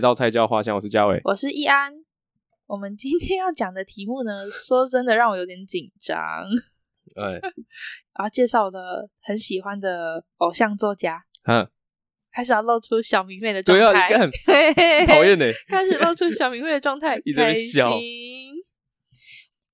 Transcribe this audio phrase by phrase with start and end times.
[0.00, 1.92] 欢迎来到菜叫花香，我是嘉伟，我是易安。
[2.66, 6.18] 我们今天要讲的题目呢， 说真的让我有点紧张。
[7.16, 7.32] 哎，
[8.16, 11.22] 然后介绍我的很喜欢的偶像作家。
[11.44, 11.68] 嗯，
[12.32, 14.08] 开始要露出小迷妹的状态。
[14.08, 14.32] 对啊，你
[15.04, 15.44] 干， 讨厌呢。
[15.68, 17.84] 开始露出小迷妹的状态， 开心。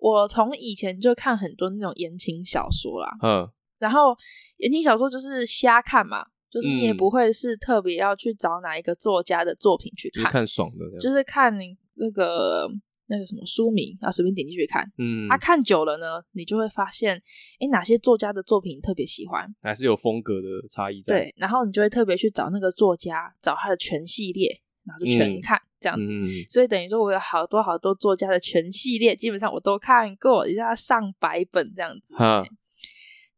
[0.00, 3.16] 我从以前就看很多那种言情小说啦。
[3.22, 3.48] 嗯。
[3.78, 4.16] 然后
[4.56, 12.66] 言情小说就是瞎看嘛，就是你也不会是特别要去找哪一个作家的作品去看，就是、看爽的，就是看那个
[13.08, 14.90] 那个什么书名，然后随便点进去看。
[14.96, 17.14] 嗯，啊，看久了呢，你就会发现，
[17.60, 21.20] 哎，哪些作家的作品你特别喜欢，还是有风格的差异在。
[21.20, 26.08] 对，然后你就会特别去找那个作家，找他的全系列，然后就全看、嗯、这样子。
[26.10, 32.14] 嗯、所以等于说，我有好多好多作家的全系列，基本上我都看过，一下上百本这样子。
[32.14, 32.42] 哈。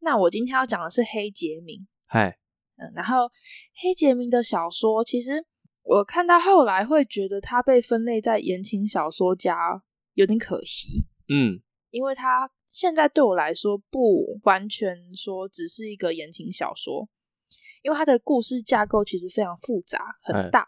[0.01, 2.38] 那我今天要讲的是黑杰明，嗨
[2.79, 3.29] 嗯，然后
[3.81, 5.45] 黑杰明的小说，其实
[5.83, 11.59] 我看到后来会觉得他被分类在言情小说家有点可惜，嗯，
[11.91, 17.07] 因为他现在对我来说不完全说只是一个言情小说，
[17.81, 20.67] 因为他的故事架构其实非常复杂很大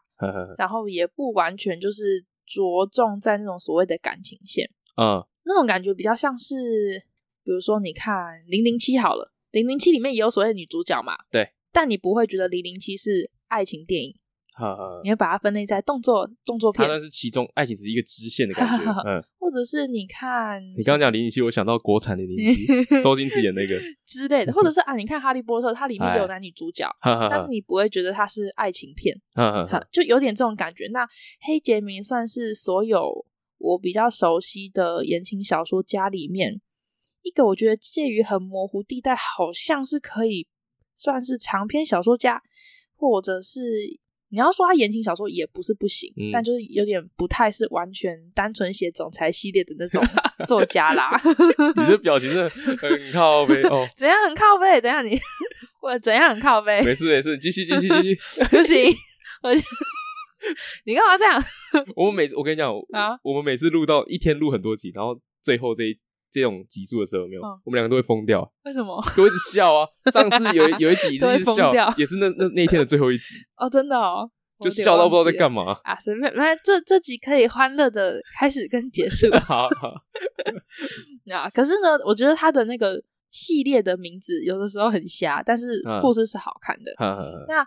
[0.57, 6.55] 然后也不完全就是着重在那种所谓的感情线，嗯，那种感觉比较像是。
[7.43, 8.13] 比如说，你看
[8.45, 11.13] 《零零七》好了，《零零七》里面也有所谓的女主角嘛？
[11.31, 11.51] 对。
[11.71, 14.15] 但你不会觉得《零零七》是爱情电影，
[14.55, 16.83] 呵呵，你会把它分类在动作动作片。
[16.83, 18.83] 它算是其中爱情只是一个支线的感觉。
[19.07, 19.23] 嗯。
[19.39, 22.65] 或者是你看，你刚刚讲《零零七》，我想到国产《零零七》，
[23.03, 23.77] 周星驰演那个
[24.07, 29.13] 之类的，或者是啊，你看《哈利波特》，它里面有男女主角，但是你不会觉得它是爱情片，
[29.91, 30.87] 就有点这种感觉。
[30.93, 31.05] 那
[31.41, 33.25] 黑杰明算是所有
[33.57, 36.61] 我比较熟悉的言情小说家里面。
[37.23, 40.47] 一个我觉得介于很模糊地带，好像是可以
[41.01, 42.39] 算是长篇小说家，
[42.95, 43.59] 或者是
[44.29, 49.99] 你要说他言情小说也不是不行，嗯、但就是有点不太是完全单纯写总裁系列的那种
[50.45, 51.19] 作家啦。
[51.75, 54.79] 你的表情很靠背哦， 怎样很靠背？
[54.79, 55.17] 等下你
[55.81, 56.83] 我怎样很靠背？
[56.83, 58.15] 没事没事，继续继续继续，
[58.51, 58.93] 不行，
[59.41, 59.51] 我
[60.85, 61.43] 你干嘛这样？
[61.95, 65.97] 我们每次我跟你讲啊，我们每次录到一天录很多集，然后最后这一。
[66.31, 68.49] 这种集数的时候有没有，哦、我们两个都会疯掉。
[68.63, 69.03] 为什么？
[69.17, 69.87] 都一直笑啊！
[70.11, 75.95] 上次有有一集一直笑，也是那那那一天的最后一集哦，真的哦，就笑到不知道在干嘛啊！
[75.95, 79.27] 随便，来这这集可以欢乐的开始跟结束。
[79.45, 79.93] 好好
[81.33, 86.91] 啊，可是呢，我觉得他的那个系列的名字有的时候很瞎，但是故事是好看的。
[86.99, 87.65] 嗯、那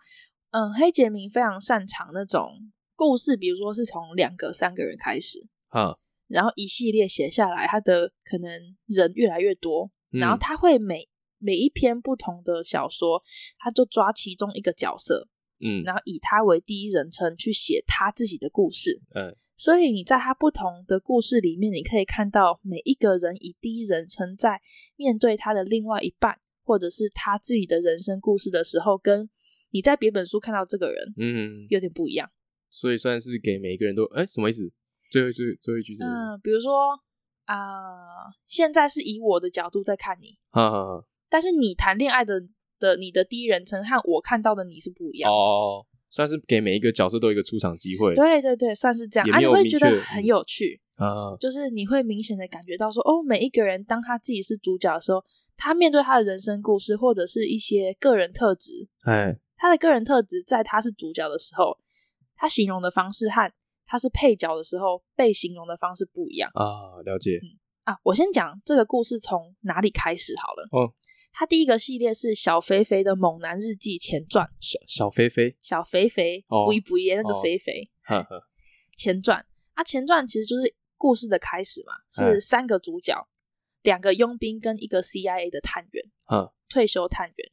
[0.50, 2.50] 嗯，黑杰明非常擅长那种
[2.94, 5.38] 故事，比如说是从两个、三个人开始。
[5.74, 5.94] 嗯
[6.26, 8.50] 然后一系列写下来，他的可能
[8.86, 11.08] 人越来越多，嗯、然后他会每
[11.38, 13.22] 每一篇不同的小说，
[13.58, 15.28] 他就抓其中一个角色，
[15.60, 24.60] 嗯，然后以他为第一人称去写他自己的故事，嗯，所以你在他不同的故事里面，你可以看到每一个人以第一人称在
[24.96, 29.28] 面对他的另外一半，或者是他自己的人生故事的时候，跟
[29.70, 32.30] 你在别本书看到这个人，嗯，有点不一样，
[32.70, 34.72] 所以算是给每一个人都，哎，什么意思？
[35.14, 36.98] 最后最最后一句是嗯，比如说
[37.44, 42.42] 啊、呃，现在是以我的角度在看你，哈哈哈，但是你谈恋爱的
[42.80, 50.80] 的你的第一人称和我看到的你是不一样的哦，算是给每一个角色都有一个出场机会，对对对，算是这样啊，你会觉得很有趣。
[50.96, 55.24] 啊，就是你会明显的感觉到说，哦，每一个人当他自己是主角的时候，
[55.56, 61.78] 他面对他的人生故事或者是一些个人特质，哎，他的个人特质在他是主角的时候，
[62.34, 63.52] 他形容的方式和。
[63.86, 67.00] 他是配角的时候，被形容的方式不一样啊。
[67.04, 67.38] 了解。
[67.42, 70.68] 嗯啊，我先讲这个故事从哪里开始好了。
[70.72, 70.90] 哦，
[71.32, 74.48] 他第一个系列是小肥肥的猛男日记前传。
[74.58, 77.90] 小小肥肥，小肥肥，补一补一那个肥肥。
[78.06, 78.48] 呵呵。
[78.96, 79.44] 前传
[79.74, 83.28] 啊，前传其实就是故事的开始嘛，是三个主角，
[83.82, 87.52] 两个佣兵跟一个 CIA 的探员，嗯，退休探员。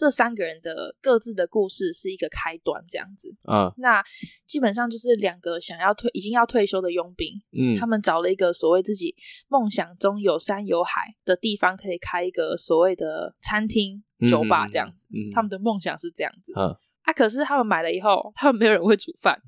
[0.00, 3.66] 这三个人的各自的故事是一个开端，这样子啊。
[3.66, 4.02] Uh, 那
[4.46, 9.14] 基本上就是两个想要退、已经要退休的佣兵，嗯，他们找了一个所谓自己
[9.48, 15.06] 梦想中有山有海的地方，可以开一个所谓的餐厅、酒吧这样子。
[15.10, 16.54] 嗯，他们的梦想是这样子。
[16.54, 19.38] Uh, 啊，可是他们买了以后，他们没有人会煮饭。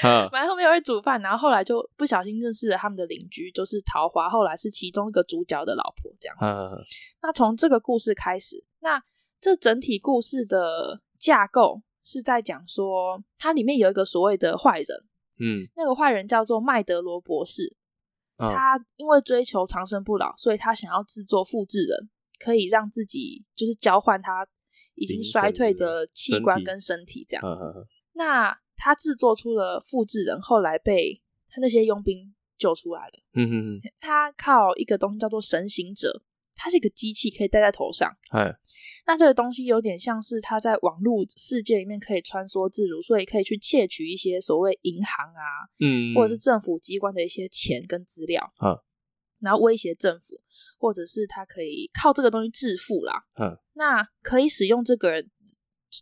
[0.32, 6.44] 买了后没有人会煮饭，然后后来就不小心认识了他们的邻居，就是桃花，后来是其中一个主角的老婆这样子。
[6.44, 6.82] Uh,
[7.20, 8.64] 那从这个故事开始。
[8.84, 9.02] 那
[9.40, 14.88] 这整体故事的架构是在讲说，它里面有一个所谓的坏人，
[15.40, 17.74] 嗯，那个坏人叫做麦德罗博士，
[18.36, 24.46] 哦、他因为追求长生不老，所以他想要制作复制人，可以让自己就是交换他
[24.96, 27.64] 已经衰退的器官跟身体这样子。
[28.12, 33.12] 那他制作出了复制人，后来被他那些佣兵救出来了。
[33.32, 36.22] 嗯哼哼，他靠一个东西叫做神行者，
[36.56, 38.10] 它是一个机器，可以戴在头上。
[38.30, 38.52] 哎，
[39.06, 48.42] 那这个东西有点像是他在网络世界里面可以穿梭自如，所以可以去窃取一些所谓银行啊，嗯，或者是政府机关的一些钱跟资料。
[48.58, 48.78] 啊，
[49.40, 50.40] 然后威胁政府，
[50.78, 53.24] 或者是他可以靠这个东西致富啦。
[53.40, 55.30] 嗯，那可以使用这个人。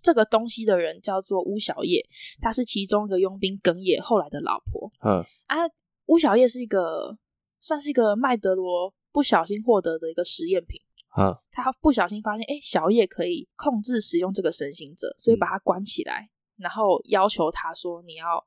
[0.02, 2.02] 这个东西的人叫做乌小叶，
[2.40, 4.90] 他是其中一个佣兵耿野后来的老婆。
[5.04, 5.68] 嗯啊，
[6.06, 7.18] 乌小叶是一个
[7.60, 10.80] 算是一个麦德罗不小心获得的一个实验品。
[11.10, 18.42] 啊，他不小心发现，哎，小叶可以控制使用这个神行者，所以把他关起来，嗯、然后要求他说：“你要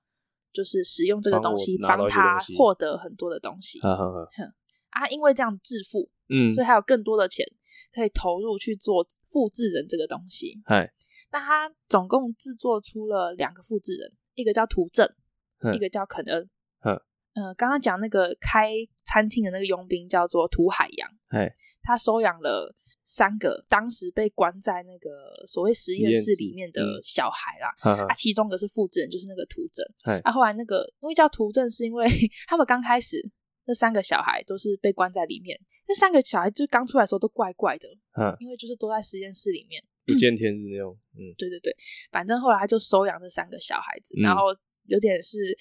[0.52, 3.80] 就是使用这个东西，帮他获得很多的东西。
[3.86, 3.94] 嗯”
[4.42, 4.54] 嗯
[4.90, 7.46] 啊，因为这样致富，嗯，所以还有更多的钱
[7.94, 10.62] 可以投入去做复制人这个东西。
[10.66, 10.92] 哎。
[11.32, 15.06] 那他总共制作出了两个复制人，一个叫图正，
[15.74, 16.50] 一个叫肯恩。
[17.36, 18.74] 嗯，呃，刚刚讲那个开
[19.06, 21.10] 餐厅的那个佣兵叫做涂海洋。
[21.30, 21.52] 哎，
[21.82, 25.10] 他收养了三个当时被关在那个
[25.46, 27.74] 所谓实验室里面的小孩啦。
[28.08, 30.22] 啊，其中一个是复制人，就是那个涂正。
[30.24, 32.08] 啊，后来那个因为叫涂正，是因为
[32.48, 33.22] 他们刚开始
[33.66, 35.60] 那三个小孩都是被关在里面。
[35.88, 37.88] 那三个小孩就刚出来的时候都怪怪的，
[38.20, 39.84] 嗯，因为就是都在实验室里面。
[40.08, 41.76] 不见天日那种，嗯，对对对，
[42.12, 44.46] 反正后来他就收养这三个小孩子，嗯、然后
[44.86, 45.58] 有点是，嗯，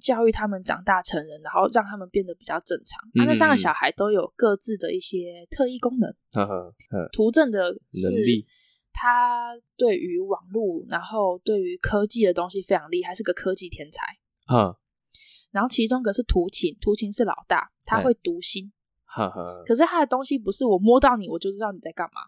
[0.00, 3.00] 教育他们长大成人，然后让他们变得比较正常。
[3.14, 6.12] 他、嗯啊、那三个小孩都有各自的一些特异功能。
[7.12, 8.46] 图正的是能力，
[8.92, 14.04] 他对于网络，然后对于科技的东西非常厉害，是个科技天才。
[14.52, 14.74] 嗯、
[15.50, 18.72] 然后其中一个是图琴，图琴是老大，他会读心。
[19.66, 22.22] 可是他的东西不是我摸到你，我就知道你在干嘛。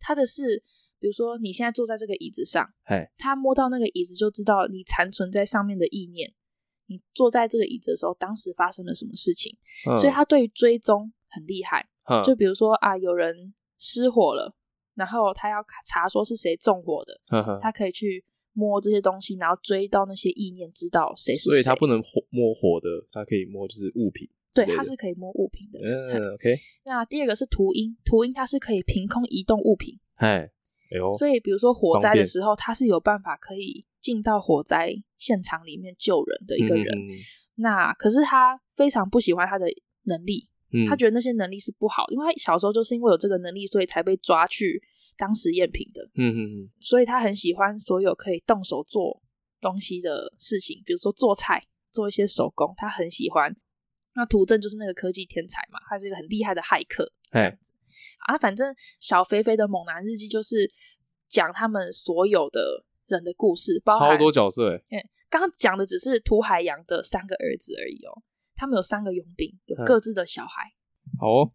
[0.00, 0.62] 他的是，
[0.98, 2.68] 比如说你现在坐在这个椅子上，
[3.16, 6.32] 他摸到那个椅子就知道你残存在上面的意念。
[6.86, 9.56] 你坐在这个椅子的时候，当时发生了什么事情？
[9.88, 11.88] 嗯、所以他对于追踪很厉害。
[12.10, 14.54] 嗯、就比如说啊，有人失火了，
[14.94, 21.50] 然后他要查说是谁纵火的，他可以去摸这些东西，然后追到那些意念，知道谁是谁。
[21.50, 24.28] 所以他不能火摸火的，他可以摸就是物品。
[24.54, 25.80] 对，它是可以摸物品的。
[25.82, 26.56] 嗯，OK。
[26.84, 29.98] 那第二个是图音，图音它是可以凭空移动物品。
[30.14, 30.48] 哎，
[30.92, 31.12] 哎呦。
[31.14, 36.86] 所以，比如说火灾的时候，它是有办法可以进到火灾现场里面救人的一个人。
[36.86, 37.08] 嗯、
[37.54, 39.66] 那可是他非常不喜欢他的
[40.02, 44.82] 能力，嗯、他觉得那些能力是不好，因为他小时候就是因为有这个能力，所以才被抓去
[45.16, 46.04] 当实验品的。
[46.16, 46.70] 嗯嗯嗯。
[46.78, 49.22] 所以他很喜欢所有可以动手做
[49.62, 53.56] 东西的事情，比如说做菜，做一些手工，他很喜欢。
[54.14, 57.10] 那图正就是那个科技天才嘛，他是一个很厉害的骇客。
[57.30, 57.58] 哎，
[58.26, 60.70] 啊，反正小肥肥的猛男日记就是
[61.26, 65.02] 讲他们所有的人的故事，包含超多角色哎。
[65.28, 68.22] 刚刚讲的只是涂海洋的三个儿子而已哦，
[68.54, 70.72] 他们有三个佣兵，有各自的小孩。
[71.18, 71.52] 好哦。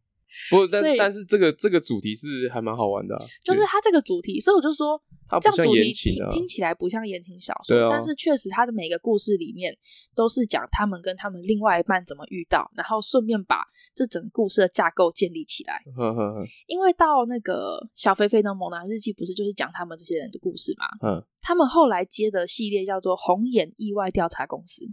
[0.50, 5.02] 不过，但但是这个这个主题是还蛮好玩的，啊，就是它这个主题，所以我就说，
[5.42, 9.76] 这样主题听，啊、听起来不像言情小说，啊、但是确实它的每个故事里面
[10.16, 13.64] 都是讲他们跟他们另外一半怎么遇到，然后顺便把
[13.96, 15.82] 这整个故事的架构建立起来。
[15.96, 20.86] 呵呵呵，因为到那个小肥肥的猛男日记，不是就是讲他们这些人的故事吗？
[21.08, 24.86] 嗯他们后来接的系列叫做红眼意外调查公司。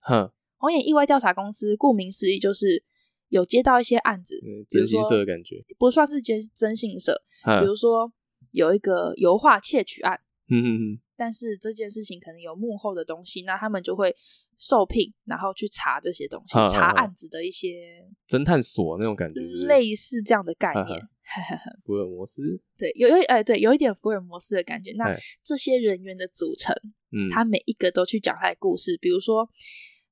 [0.00, 2.84] 哼红眼意外调查公司，顾名思义就是。
[3.28, 7.20] 有接到一些案子，征信社的感觉，不算是接征信社。
[7.60, 8.12] 比如说
[8.52, 14.14] 有一个油画窃取案，嗯嗯嗯，但是这件事情可能有幕后的东西，那他们就会
[14.56, 21.00] 受聘，然后去查这些东西，查案子的一些侦探所那种感觉是是，类似这样的概念。
[21.84, 24.92] 福尔摩斯，对，有有哎，对，有一点福尔摩斯的感觉。
[24.92, 25.10] 那
[25.42, 26.74] 这些人员的组成，
[27.10, 29.48] 嗯，他每一个都去讲他的故事，比如说。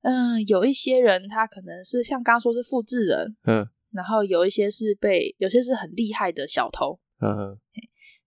[0.03, 7.59] 嗯，有一些人他可能是像刚刚说是复制人，嗯，然后有一些是被，有些是很厉害的小偷，嗯哼，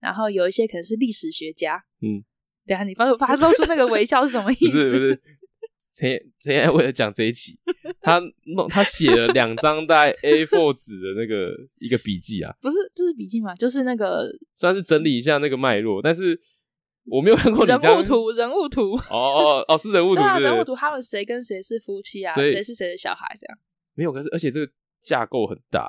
[0.00, 2.24] 然后有一些可能是历史学家，嗯，
[2.66, 4.70] 等下你发发露出那个微笑是什么意思？
[4.70, 5.22] 不 是不是，
[5.92, 7.58] 陈陈为了讲这一期，
[8.00, 8.20] 他
[8.54, 16.40] 弄他写了两张带 A4 纸的那个一个笔记啊，不是，这是笔记嘛，就是那个算是整理一下那个脉络，但是。
[17.06, 22.34] 我没有看过人物图，人物图哦哦哦，是人物图，对啊，人物图，他们谁跟谁是夫妻啊？
[22.34, 23.24] 谁是谁的小孩？
[23.38, 23.58] 这样
[23.94, 25.86] 没有，可是而且这个架构很大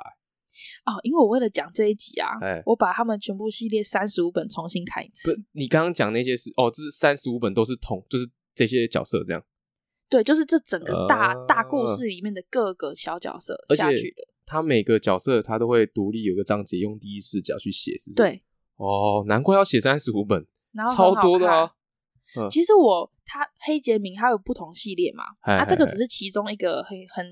[0.86, 0.94] 哦。
[1.02, 5.34] 因为我为了讲这一集啊，哎，我把他们全部系列三十五本重新看一次。
[5.52, 9.44] 你刚刚讲那些是哦，这是三十五本都是同，就是这些角色这样。
[10.08, 14.22] 对，就是这整个大大故事里面的各个小角色下去的。
[14.46, 18.22] 他每个角色他都会独立有个章节，用第一视角去写，是不是？
[18.22, 18.42] 对。
[18.76, 20.46] 哦，难怪要写三十五本。
[20.72, 21.70] 然后超多的啊！
[22.36, 27.26] 嗯、其实我他黑杰明他有不同系列嘛，他这个只是其中一个很很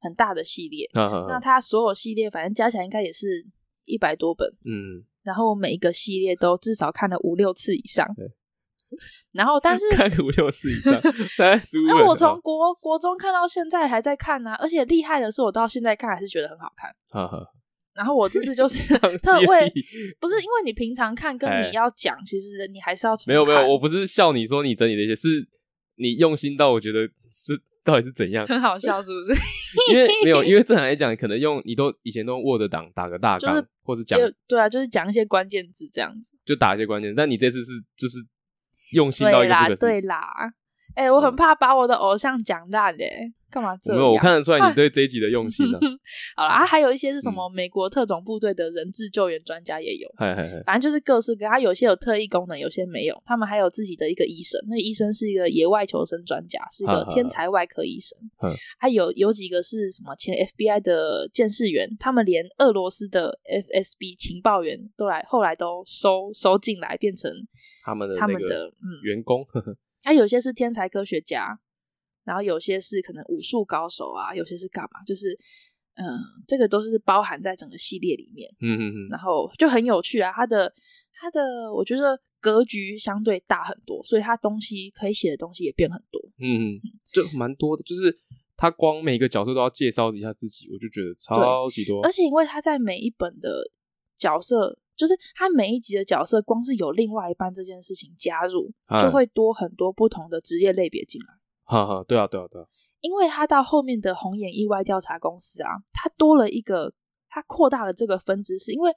[0.00, 0.88] 很大的系列。
[0.94, 3.46] 嗯嗯、那他所有系列反正加起来应该也是
[3.84, 4.48] 一百多本。
[4.64, 5.04] 嗯。
[5.22, 8.04] 然后每一个系列都至少看了五六次以上。
[8.16, 8.26] 对
[9.32, 11.00] 然后，但是 看五六次以上，
[11.36, 11.86] 三十五。
[11.86, 16.90] 那我从国国中看到现在还在看呢、啊，而且厉害的是，我到现在看还是觉得很好看。
[17.12, 17.48] 呵呵
[17.94, 19.72] 然后我这次就是 特为，
[20.20, 25.46] 不是因为你平常看跟你要讲，其实你还是要没有没有，我不是笑你说你整理的一些，是
[25.96, 29.32] 你用心到我觉得是到底是怎样，很好笑是不是？
[29.92, 37.14] 因为没有，因为正常来讲，可能用你都以前都用 Word 档打个大纲，就是、或是讲对啊，就是讲一些关键字这样子，就打一些关键字。
[37.14, 38.18] 但你这次是就是。
[38.92, 40.52] 用心到一个对啦，对啦，
[40.94, 44.00] 哎、欸，我很怕把我的偶像讲烂哎，干嘛这样？
[44.00, 45.78] 没有，我看得出来你对这一集的用心了。
[46.34, 53.22] 好了啊，还有一些是什么美国特种部队的人质救援专家也有，嗯、反正就是各式各样，他有些有特异功能，有些没有。
[53.26, 58.18] 他们还有自己的一个医生，那个、医生是一个野外求生专家，是一个天才外科医生。
[58.42, 67.30] 嗯，还有有几个是什么前 FBI 的监视员，他们连俄罗斯的 FSB 情报员都来，后来都收收进来，变成。
[67.84, 69.44] 他们的他们的嗯员工，
[70.02, 71.58] 他 有些是天才科学家，
[72.24, 75.02] 然后有些是可能武术高手啊，有些是干嘛？
[75.06, 75.36] 就是
[75.94, 78.50] 嗯，这个都是包含在整个系列里面。
[78.60, 80.72] 嗯嗯嗯，然后就很有趣啊，他的
[81.12, 86.20] 他的我觉得格局相对大很多，所以他东西可以写的东西也变很多。
[86.38, 86.80] 嗯嗯，
[87.12, 88.16] 就蛮多的，就是
[88.56, 92.00] 他光每个角色都要介绍一下自己，我就觉得超级多。
[92.02, 93.70] 而且因为他在每一本的
[94.16, 94.78] 角色。
[94.94, 101.26] 就是他每一集的角色，光是有另外一半这件事情加入，就会多很多不同的职业类别进来。
[101.72, 102.66] 哈哈，对啊，对啊，对啊。
[103.00, 106.92] 因为他到后面的红眼意外调查公司啊，他多了一个，
[107.28, 108.92] 他扩大了这个分支，是因为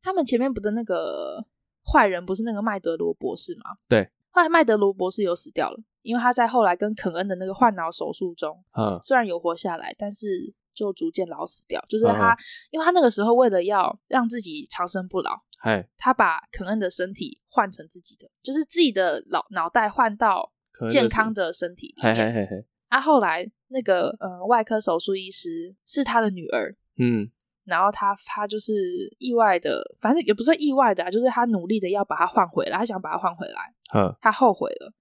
[0.00, 1.44] 他们前面不的那个
[1.92, 3.62] 坏人，不是那个麦德罗博士吗？
[3.88, 4.08] 对。
[4.30, 10.54] 后来麦德罗博士有死掉了，因为他在后来跟肯恩的那个换脑手术中，嗯，虽然有活下来，但是。
[10.72, 12.38] 就逐渐老死掉，就是他，uh.
[12.70, 15.32] 因为他那个时候为了要让自己长生不老.
[15.98, 20.52] 他把肯恩的身体换成自己的，就是自己的脑脑袋换到
[20.88, 22.14] 健康的身体里面。
[22.14, 22.64] 他、uh huh.
[22.88, 27.30] 啊、后来那个呃外科手术医师是他的女儿，嗯，
[27.64, 28.72] 然后他他就是
[29.18, 34.16] 意外的，反正也不是意外的啊，就是他努力的要把他换回来，他想把他换回来，uh huh.
[34.20, 34.92] 他后悔了。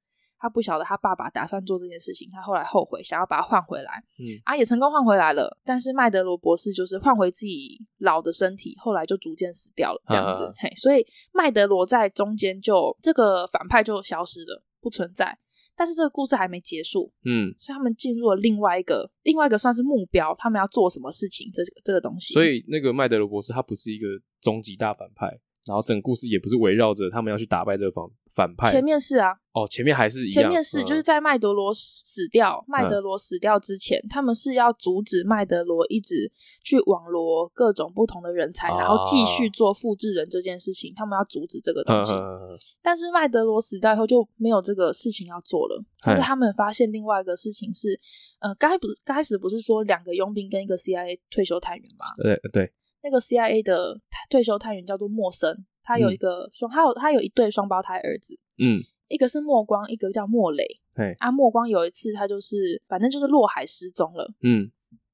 [0.41, 4.01] 他不晓得他爸爸打算做这件事情，他后来后悔，想要把他换回来。
[4.17, 5.59] 嗯，啊，也成功换回来了。
[5.65, 10.45] 但是麦德罗博士就是换回自己老的身体，后来就逐渐死掉了，这样子。
[10.45, 15.37] 啊、嘿，所以麦德罗在中间就这个反派就消失了，不存在。
[15.79, 21.49] 但是这个故事还没结束，嗯，所以他们进入了另外一个另外一个算是目标，他们要做什么事情？
[21.53, 22.33] 这这个东西。
[22.33, 24.05] 所以那个麦德罗博士他不是一个
[24.41, 25.39] 终极大反派。
[25.65, 28.03] 然后整个故事也不是围绕着他们要去打败这个反
[28.35, 28.71] 反派。
[28.71, 30.43] 前面是啊，哦，前面还是一样。
[30.43, 36.31] 前面是就是在麦德罗死掉，嗯、麦德罗死掉之前，他们是要阻止麦德罗一直
[36.63, 40.93] 去网罗各种不同的人才，啊、然后继续做复制人这件事情。
[40.95, 42.13] 他们要阻止这个东西。
[42.13, 45.77] 嗯、但是麦德罗死掉以后就没有这个事情要做了。
[45.77, 47.99] 嗯、但是他们发现另外一个事情是，
[48.39, 52.05] 呃，刚开不是刚开始不是说两个佣兵跟一个 CIA 退休探员吗？
[52.23, 52.71] 对对。
[53.01, 60.65] 那个 CIA 的退休探员叫做莫森，他有一个双，他有他有一对双胞胎儿子，嗯，一个是莫光，一个叫莫雷。
[60.95, 64.69] 对，啊，莫光有一次他就是反正就是落海失踪了，嗯，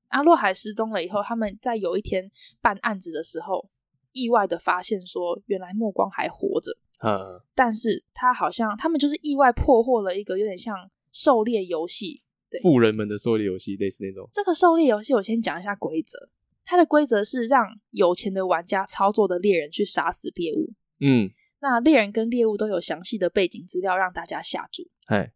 [0.07, 3.69] 啊，落海失踪了以后，他们在有一天办案子的时候，
[4.11, 6.71] 意外的发现说，原来莫光还活着，
[7.03, 10.75] 嗯，但是他好像他们就是意外破获了一个有点像
[11.11, 14.27] 狩猎游戏，对，富人们的狩猎游戏，类似那种。
[14.31, 16.17] 这个狩猎游戏，我先讲一下规则。
[16.65, 20.73] 它的规则是让有钱的玩家操作的猎人去杀死猎物。
[20.99, 21.29] 嗯，
[21.61, 24.83] 那猎人跟猎物都有详细的背景资料让大家下注。
[25.07, 25.31] 哎，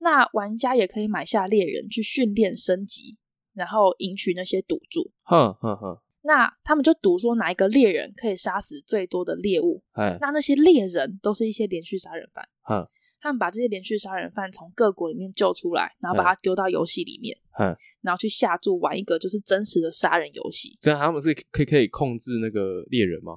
[0.00, 3.16] 那玩家也可以买下猎人去训练升级，
[3.54, 5.10] 然后赢取那些赌注。
[5.24, 5.98] 哼哼哼。
[6.22, 9.82] 那他们就赌说哪一个猎人可以杀死最多的猎物。
[9.92, 12.46] 哎，那那些猎人都是一些连续杀人犯。
[12.62, 12.86] 哼。
[13.20, 20.76] 他们把这些连续杀人犯从各国里面救出来，然后把他丢到游戏里面，嗯，然后去下注玩一个就是真实的杀人游戏。
[20.80, 23.32] 这样他们是可以可以控制那个猎人吗？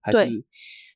[0.00, 0.44] 还是对，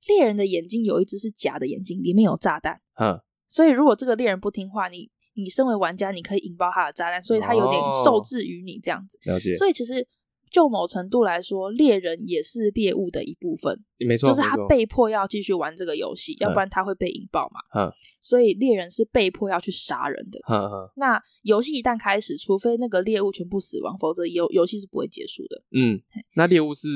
[0.09, 2.80] 猎人的眼睛有一只是假的眼睛，里面有炸弹。
[3.00, 9.18] 嗯，所以如果这个猎人不听话，你你身为玩家，你可以引爆他的炸弹，所以他有点受制于你这样子。
[9.25, 9.54] 了解。
[9.54, 10.06] 所以其实。
[10.50, 17.61] 就某程度来说，猎人也是猎物的一部分，没错，就是他被迫要继续玩这个游戏，要不然他会被引爆嘛。
[17.80, 20.40] 嗯，所以猎人是被迫要去杀人的。
[20.49, 25.62] 嗯嗯，那游戏一旦开始，除非那个猎物全部死亡，否则游游戏是不会结束的。
[25.71, 26.00] 嗯，
[26.35, 26.88] 那猎物是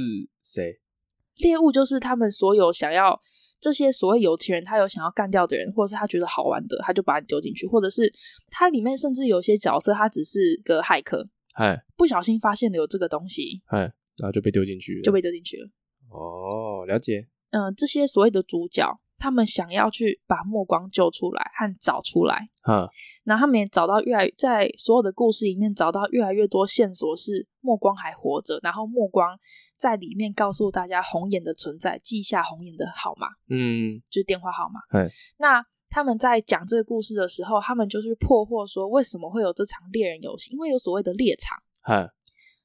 [0.43, 0.81] 谁？
[1.39, 3.21] 猎物就是他们所有想要
[3.61, 8.13] 这些所谓有钱人，他有想要干掉的人，或者是他觉得好玩的，他就把你丢进去，或者是
[8.51, 13.81] 它里面甚至有些角色，他只是个骇客，哎，不小心发现了有这个东西，哎，
[14.19, 15.69] 然后就被丢进去了，就被丢进去了。
[16.11, 17.27] 哦，了解。
[17.51, 19.01] 嗯、呃，这些所谓的主角。
[19.17, 22.87] 他们想要去把目光救出来和找出来，嗯，
[23.23, 29.39] 然后他们也找到越来在所有的故事里面找到越来越多线索，是默光还活着，然后默光
[29.79, 34.81] 在里面告诉大家红眼的存在，记下红眼的号码，嗯，就是电话号码。
[34.93, 35.09] 嗯，
[35.39, 41.57] 那他们在讲这个故事的时候，他们就去破获说为什么会有这场猎人游戏，因为有所谓的猎场，
[41.89, 42.11] 嗯，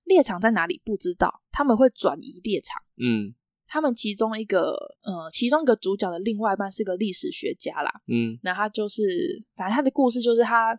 [0.05, 3.36] 猎场在哪里不知道，他们会转移猎场，嗯。
[3.71, 4.71] 他们其中一个，
[5.03, 10.75] 呃，其中一个主角的另外一半是个历史学家啦，嗯，那他就是，反正他的故事就是他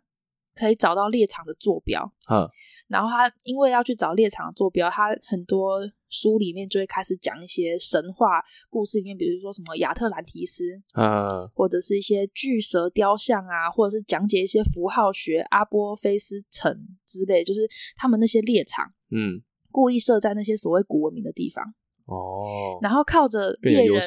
[0.56, 2.42] 可以找到猎场的坐标，嗯，
[2.90, 17.60] 然后他因为要去找猎场的坐标，他很多书里面就会开始讲一些神话故事里面，比如说什么亚特兰提斯，啊，或者是一些巨蛇雕像啊，或者是讲解一些符号学、阿波菲斯城之类，就是
[17.94, 21.64] 他们那些猎场，嗯，故意设在那些所谓古文明的地方。
[22.10, 24.02] 哦，然后靠着猎人，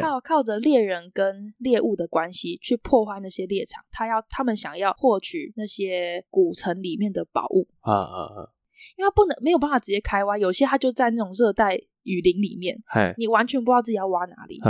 [0.00, 8.48] 靠靠着猎人跟猎物的关系去破坏那些猎场，他要他们想要获取那些古城里面的宝物啊啊啊！
[8.96, 12.80] 因为他不能没有办法直接开挖，有些他就在那种热带雨林里面，
[13.18, 14.60] 你完全不知道自己要挖哪里，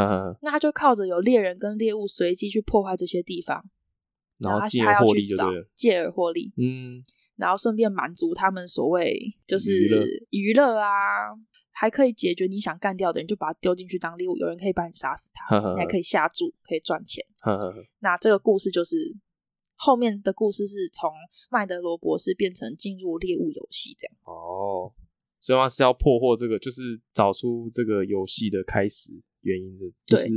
[0.40, 3.62] 那他就靠着有猎人跟猎物随机去破坏这些地方，
[4.38, 7.04] 然后他还要去找借而获利，嗯，
[7.36, 9.70] 然后顺便满足他们所谓就是
[10.30, 10.88] 娱乐啊。
[11.72, 14.36] 还可以解决你想干掉的人，就把他丢进去当猎物。
[14.36, 17.24] 有人可以把你杀死他，你还可以下注，可以赚钱。
[18.00, 18.96] 那这个故事就是
[19.76, 21.10] 后面的故事是从
[21.50, 24.30] 麦德罗博士变成进入猎物游戏这样子。
[24.30, 24.92] 哦，
[25.40, 30.28] 所以他是要破获这个，就是找出这个游戏的开始原因，这就是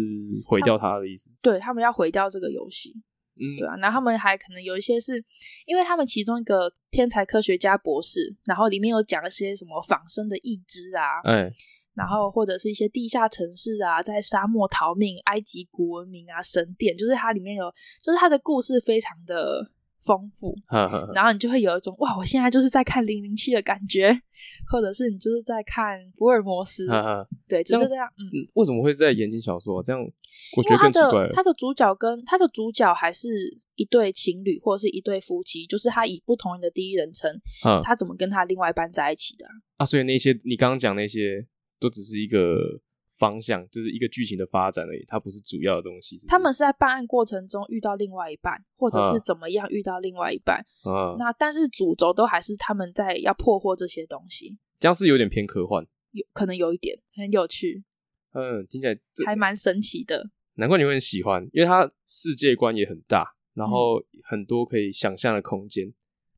[0.47, 1.29] 毁掉他的意思。
[1.41, 2.95] 对，他们要毁掉这个游戏。
[3.37, 5.23] 嗯，对啊，然后他们还可能有一些是，
[5.65, 11.51] 因为他们其中一个天才科学家博士，然后里面有讲一些什么仿生的义肢啊，哎，
[11.93, 17.69] 然后或者是一些地下城市啊，在沙漠逃命，埃及古文明啊，神殿，就是它里面有，
[18.03, 19.71] 就是它的故事非常的。
[20.05, 20.55] 丰富，
[21.15, 24.15] 然后你就会有一种哇，我现在就是在看《零零七》的感觉，
[24.71, 26.87] 或者是你就是在看福尔摩斯，
[27.47, 28.07] 对，只是这样。
[28.17, 29.81] 嗯，为什么会在言情小说？
[29.81, 30.01] 这样
[30.55, 30.99] 我觉得更奇
[31.33, 33.27] 怪的主角跟他的主角还是
[33.75, 37.31] 一对情侣，或者是一对夫妻，就是他以不同人的第一人称，
[37.83, 39.85] 他怎么跟他另外一半在一起的啊？
[39.85, 41.45] 所以那些你刚刚讲那些
[41.79, 42.79] 都只是一个。
[43.17, 46.27] 方向就是一个剧情的发展而已，它不是主要的东西是是？
[46.27, 50.57] 他们是在办案过程中遇到另外一半，或者是怎么样遇到另外一半。
[50.83, 54.57] 啊，那但是主轴都还是他们在要破获这些东西。
[54.79, 57.83] 这样是有点偏科幻，有可能有一点很有趣。
[58.33, 60.29] 嗯，听起来还蛮神奇的。
[60.55, 65.93] 难怪你会很喜欢，因为它世界观也很大，然后很多可以想象的空间。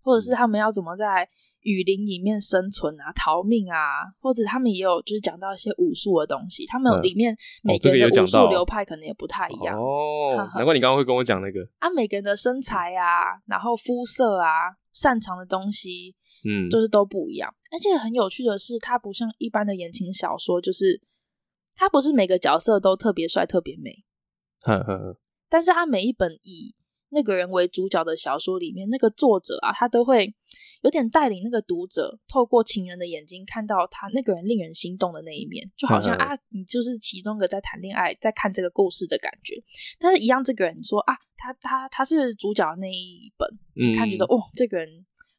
[0.07, 1.27] 或者是他们要怎么在
[1.63, 6.65] 雨林里面生存啊、逃命啊，或者他们也有就是讲到一些武术的东西。
[6.65, 10.49] 他们里面每个人的武术流派可能也不太一样哦。
[10.55, 16.15] 难怪你刚刚会跟我讲那个啊，每个人的身材啊，然后肤色啊，擅长的东西，
[16.47, 17.53] 嗯，就是都不一样。
[17.69, 21.01] 而且很有趣的是，它不像一般的言情小说，就是
[21.75, 24.05] 它不是每个角色都特别帅、特别美。
[24.61, 25.19] 呵呵呵。
[25.49, 26.73] 但是它每一本以
[27.09, 30.33] 那个人为主角的小说里面，那个作者啊，他都会
[30.81, 39.55] 有点带领那个读者，透过情人的眼睛看到他那个人令人心动的那一面，就好像啊，你就是其中一个在谈恋爱，在看这个故事的感觉。
[39.99, 44.87] 但是，一样这个人说啊，他他他是主角的那一本，嗯，看觉得哦，这个人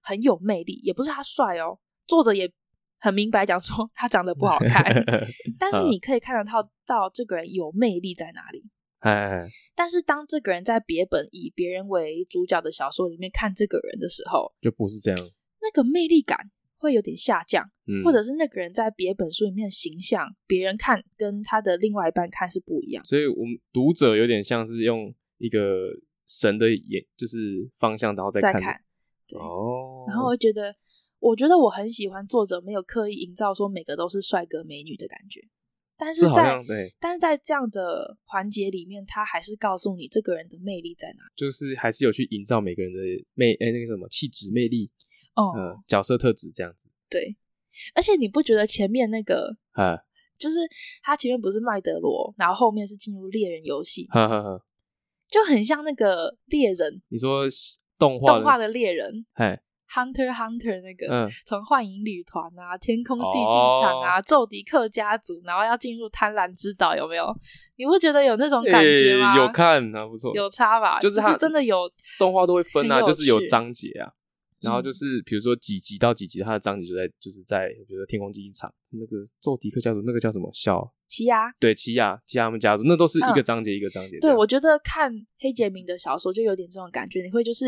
[0.01, 2.51] 很有魅力，也不是他帅哦，作者也
[2.99, 4.85] 很明白讲说他长得不好看，
[5.59, 8.65] 但是你可以看得到到这个人有魅力在哪里。
[9.01, 9.39] 哎，
[9.77, 15.19] 但是当这个人在别本以别人为主角的小说里面看这个人的时候，就不是这样，
[15.63, 25.61] 那个魅力感会有点下降，嗯，或者是那个人在别本书里面的形象，别人看跟他的另外一半看是不一样，所以我们读者有点像是用一个
[26.27, 28.81] 神的眼，就是方向，然后再看，再看，
[29.29, 30.75] 对哦，然后我觉得，
[31.21, 35.41] 我觉得我很喜欢作者没有刻意营造说每个都是帅哥美女的感觉。
[35.99, 42.99] 但是在是但是在这样的环节里面，他还是告诉你这个人的魅力在哪，就是还是有去营造每个人的
[43.35, 44.89] 魅哎、欸、那个什么气质魅力
[45.35, 46.89] 哦、呃，角色特质这样子。
[47.11, 47.37] 对，
[47.95, 49.99] 而且你不觉得前面那个 啊，
[50.39, 50.59] 就是
[51.03, 54.65] 他前面不是麦德罗，然后后面是进入猎人游戏，哈哈哈，
[55.29, 57.03] 就很像那个猎人。
[57.09, 57.45] 你说
[57.99, 67.35] 动画动画的猎人，哎，Hunter Hunter 那个，从幻影旅团啊、天空竞技场啊、奏迪克家族，然后要进入贪婪之岛，有没有？
[67.77, 69.37] 你会觉得有那种感觉吗？
[69.37, 70.99] 有看啊，不错，有差吧？
[71.01, 74.13] 就是它真的有动画都会分啊，就是有章节啊。
[74.61, 80.51] 然后就是，比如说几集到几集，它的章节就在就是在，比如说天空竞技场那个奏迪克家族，那个叫什么？
[80.53, 84.19] 小奇亚，对，奇亚，奇亚他们家族，那都是一个章节一个章节。
[84.19, 87.67] 对，我觉得看黑杰明的小说就有点这种感觉，你会就是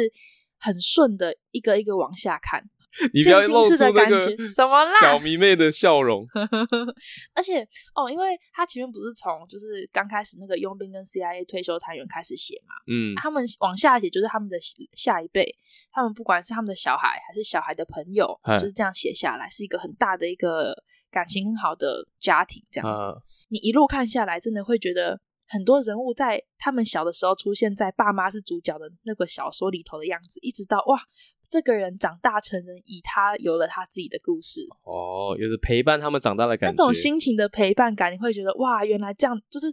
[0.61, 2.63] 很顺的一个一个往下看。
[3.15, 6.27] 你不要露出那个什么小迷妹的笑容。
[7.33, 7.63] 而且
[7.95, 14.57] 哦，因为他前面不是从就是刚开始那个佣兵跟 CIA 退休探员开始写嘛，嗯，他们往下写就是他们的
[14.93, 15.57] 下一辈，
[15.93, 20.75] 他们不管是他们的小孩还是小孩的朋友，就是这样写下来，是一个很大的一个
[21.13, 23.05] 感情很好的家庭这样子。
[23.05, 30.99] 嗯，你一路看下来，真的会觉得很多人物在他们小的时候出现在爸妈是主角的那个小说里头的样子，一直到哇。
[31.53, 34.65] 这个人长大成人，以他有了他自己的故事。
[34.85, 39.67] 哦，有着陪伴他们长大的感觉，那种心情的陪伴感，你会觉得哇，原来这样就是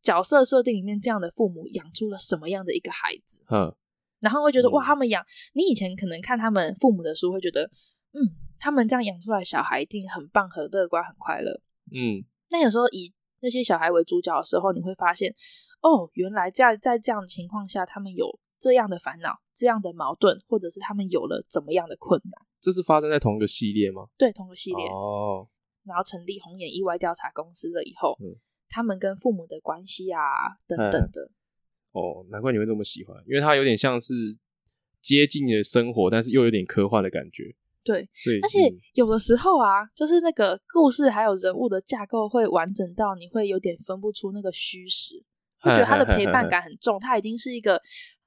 [0.00, 3.74] 角色设定里面这样的父母养出了什么样的一个孩子，嗯，
[4.20, 7.68] 然后会觉得、嗯、哇，他们养你以前可能看他们父母的书，会觉得
[8.12, 8.22] 嗯，
[8.60, 11.50] 他们这样养出来小孩一定很棒、很乐观、很快乐，
[11.90, 13.12] 嗯，那有时候以
[13.44, 15.32] 那些小孩为主角的时候，你会发现
[15.82, 18.40] 哦，原来这样在这样的情况下，他们有。
[18.60, 22.32] 这样的烦恼，这样的矛盾，或者是他们有了怎么样的困难？
[22.62, 24.06] 这是发生在同一个系列吗？
[24.16, 25.46] 对，同一个系列哦。
[25.84, 28.32] 然后成立红眼意外调查公司了以后，嗯，
[28.70, 30.18] 他们跟父母的关系啊，
[30.66, 31.30] 等等的。
[31.92, 34.14] 哦，难怪你会这么喜欢，因为它有点像是
[35.02, 37.54] 接近你的生活，但是又有点科幻的感觉。
[37.84, 38.08] 对，
[38.42, 38.58] 而且
[38.94, 45.22] 有的时候啊，就是那个故事还有人物的架构会完整到你会有点分不出那个虚实，
[45.62, 47.80] 我觉得他的陪伴感很重，他已经是一个。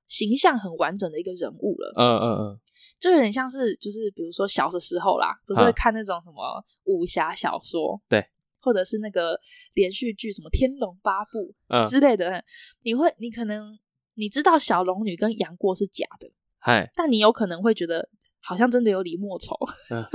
[0.09, 2.59] 形象很完整的一个人物了，嗯嗯嗯，
[2.97, 8.25] 就有点像是，就是比如说小的时候啦，不是会看那种什么武侠小说，对，
[8.61, 9.37] 或者是那个
[9.73, 11.53] 连续剧什么《天龙八部》
[11.89, 12.41] 之类的，
[12.83, 13.77] 你会，你可能
[14.15, 18.07] 你知道小龙女跟杨过是假的，嗨，但你有可能会觉得
[18.47, 19.55] 好像真的有李莫愁，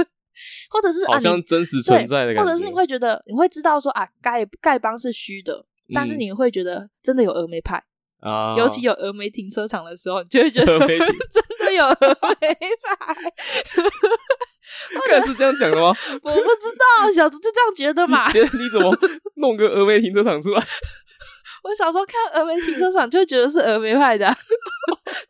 [0.70, 7.84] 或者是好像真实存在的感觉，或者是你会觉得你会知道说啊，丐丐帮是虚的，但是你会觉得真的有峨眉派。
[8.20, 10.88] 啊，尤其有峨眉停车场的时候，你就会觉得 真
[11.66, 13.14] 的有峨眉派。
[15.08, 15.88] 该是这样讲的吗？
[16.22, 16.70] 我不知
[17.02, 18.28] 道，小时候就这样觉得嘛。
[18.32, 18.96] 你怎么
[19.36, 20.64] 弄个峨眉停车场出来？
[21.64, 24.32] 我小时候看峨眉停车场，就会觉得是峨眉派的，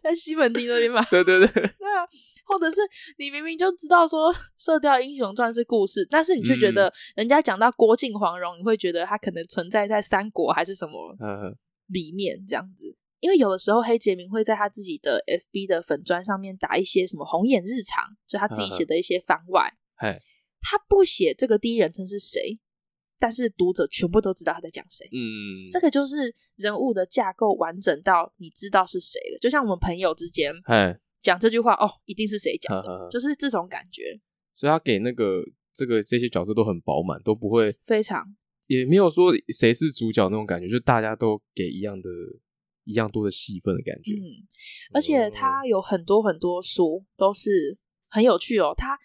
[0.03, 1.03] 在西门町那边嘛。
[1.11, 1.71] 对对对。
[1.81, 2.07] 那
[2.45, 2.81] 或者是
[3.19, 11.17] 你明明就知道说《射雕英雄传》是故事，但是你却觉得人家讲到郭靖黄蓉，你会觉得他可能存在在三国还是什么？
[11.21, 11.57] 嗯。
[11.89, 19.71] 里面这样子，因为有的时候黑杰明会在他自己的 FB 的粉砖上面打一些什么红眼日常，就他自己写的一些番外。
[19.97, 20.19] 嘿，
[20.63, 22.59] 他不写这个第一人称是谁，
[23.19, 25.07] 但是读者全部都知道他在讲谁。
[25.13, 30.55] 嗯，这个就是人物的架构完整到你知道是谁了，就像我们朋友之间，
[31.23, 34.03] 讲这句话哦，一定是谁讲的，就是这种感觉。
[34.55, 38.25] 所以他给那个这个这些角色都很饱满，都不会非常。
[38.69, 42.09] 也没有说谁是主角那种感觉，就大家都给一样的、
[42.85, 44.13] 一样多的戏份的感觉。
[44.13, 44.47] 嗯，
[44.95, 48.73] 而且他有很多很多书都是很有趣哦。
[48.77, 48.99] 他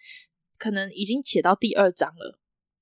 [0.57, 2.39] 可能已经写到第二章了，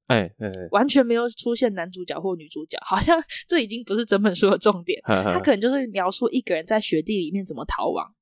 [0.08, 3.18] 哎哎，完全没有出现男主角或女主角， 好像
[3.48, 5.02] 这已经不是整本书的重点。
[5.06, 8.14] 他可能就是描述一个人在雪地里面怎么逃亡，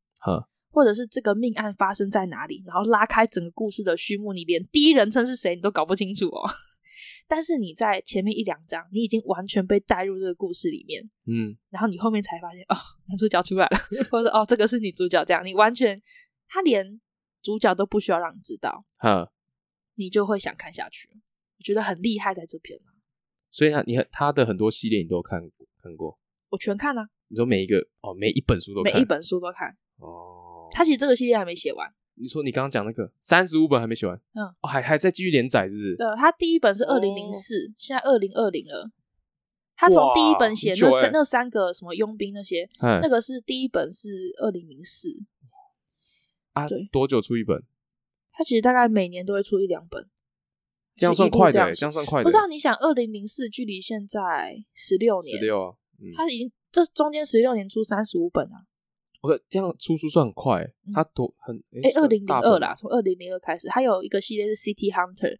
[0.73, 6.49] 或者是这个命案发生在哪里，然后拉开整个故事的序幕，你连第一人称是谁你都搞不清楚哦。
[7.27, 12.75] 但是你在前面一两章，你已经完全被带入这个故事里面，嗯，然后你后面才发现哦，
[13.07, 13.77] 男主角出来了，
[14.11, 16.01] 或者哦，这个是女主角，这样你完全
[16.49, 16.99] 他连
[17.41, 19.31] 主角都不需要让你知道，哈，
[19.95, 21.07] 你就会想看下去。
[21.57, 22.77] 我觉得很厉害在这篇。
[23.51, 27.07] 所以他你他的很多系列你都看过看过，我全看啊。
[27.29, 30.52] 你说每一个哦，每一本书都看，每一本书都看哦。
[30.73, 31.89] 他其实这个系列还没写完。
[32.15, 35.95] 你说你刚刚讲那个三十五本还没写完，嗯，哦，还还在继续连载，是不是？
[35.95, 38.91] 对，他第一本是二零零四，现在二零二零了。
[39.75, 45.09] 他从第一本写那三那三个什么佣兵那些，那个是第一本是二零零四。
[46.53, 47.63] 啊，对，多久出一本？
[48.31, 50.07] 他其实大概每年都会出一两本，
[50.95, 52.23] 这样算快的，这样算快的。
[52.23, 55.75] 不知道你想，二零零四距离现在十六年，十六啊，
[56.15, 58.67] 他已经这中间十六年出三十五本啊。
[59.23, 60.61] 我这样出书算很快，
[60.93, 65.33] 他多很哎，二零零二啦，从二零零二开始，还有一个系列是 City Hunter，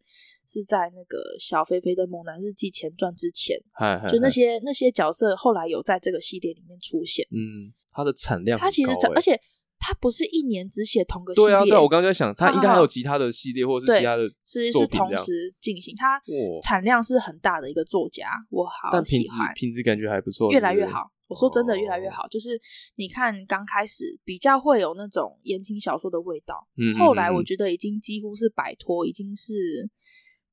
[0.48, 3.60] 是在那个小肥肥的猛男日记前传之前，
[4.08, 7.28] 就那些那些角色后来有在这个系列里面出现。
[7.32, 9.38] 嗯，它的产量，它其实产，而且
[9.78, 11.48] 他不是一年只写同个系列。
[11.50, 15.94] 对啊，对，我刚刚在想，他应该还有其他的系列，或者是其他的，是是同时进行。
[15.98, 16.22] 他
[16.62, 18.92] 产量是很大的一个作家，我好喜欢。
[18.94, 21.12] 但品质品质感觉还不错，越来越好。
[21.34, 22.28] 我说真的，越来越好。
[22.28, 22.60] 就是
[22.96, 29.90] 你看，刚开始比较会有那种言情小说的味道，嗯，后来我觉得已经几乎是摆脱，已经是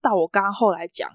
[0.00, 1.10] 到我刚刚后来讲，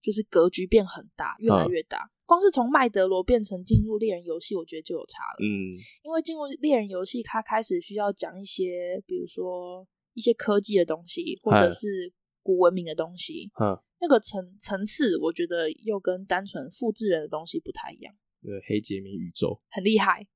[0.00, 2.10] 就是格局变很大，越来越大。
[2.24, 5.38] 光是从麦德罗变成进入猎人游戏，我觉得就有差了。
[5.40, 5.72] 嗯，
[6.02, 13.50] 因为进入猎人游戏，他开始需要讲一些，比如说一些科技的东西，或者是古文明的东西。
[13.58, 18.14] 嗯，那个层层次，我觉得又跟单纯复制人的东西不太一样。
[18.42, 20.26] 对，黑杰明宇宙很厉害，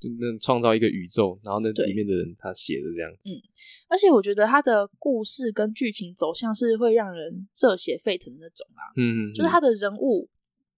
[0.00, 3.30] 就那创造一个宇宙，然后那里面的人他写的这样子。
[3.30, 3.40] 嗯，
[3.88, 8.92] 而且我觉得他的故事跟剧情走向是会让人热血沸腾的那种啊。
[8.96, 10.28] 嗯，就是他的人物，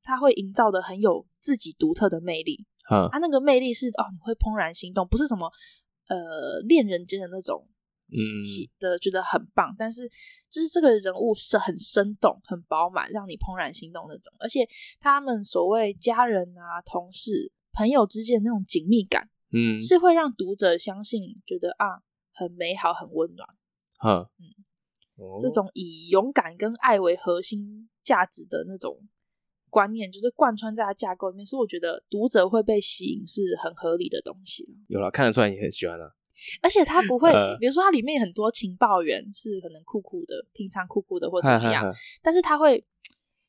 [0.02, 2.64] 他会营造的很有自己独特的魅力。
[2.90, 5.50] 嗯，他那个魅力是哦，你会怦然心动，不是什么
[6.08, 7.68] 呃恋人间的那种。
[8.12, 8.20] 嗯，
[8.78, 10.06] 的觉得很棒，但是
[10.50, 14.32] 就是这个人物是很生动、很饱满，让你怦然心动那种。
[14.38, 14.68] 而且
[15.00, 23.48] 他们所谓家人啊、同事、朋友之间的那种紧密感，嗯，是会让读者相信，觉得啊，很美好、很温暖。
[23.98, 24.44] 哈，嗯，
[25.16, 29.08] 哦，这种以勇敢跟爱为核心价值的那种
[29.70, 34.76] 观念，就是贯穿在他架构里面，所以我觉得读者会被吸引是很合理的东西。
[34.88, 36.14] 有了，看得出来你很喜欢了。
[36.62, 41.84] 而且他不会，比如说他里面很多情报员是可能酷酷的，平常酷酷的或怎么样，
[42.22, 42.84] 但是他会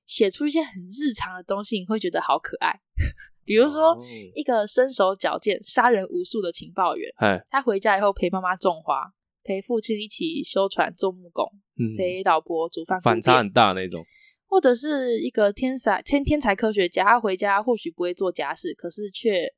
[0.05, 2.79] 写出一些很日常的东西，你会觉得好可爱。
[3.45, 3.97] 比如说
[4.35, 7.09] 一个身手矫健、杀人无数的情报员，
[7.49, 11.49] 他回家以后陪妈妈种花，陪父亲一起修船做木工，
[11.97, 14.03] 陪老婆煮饭，反差很大那种。
[14.47, 19.53] 或者是一个天才天天才科学家，他回家或许不会做家事，可是却。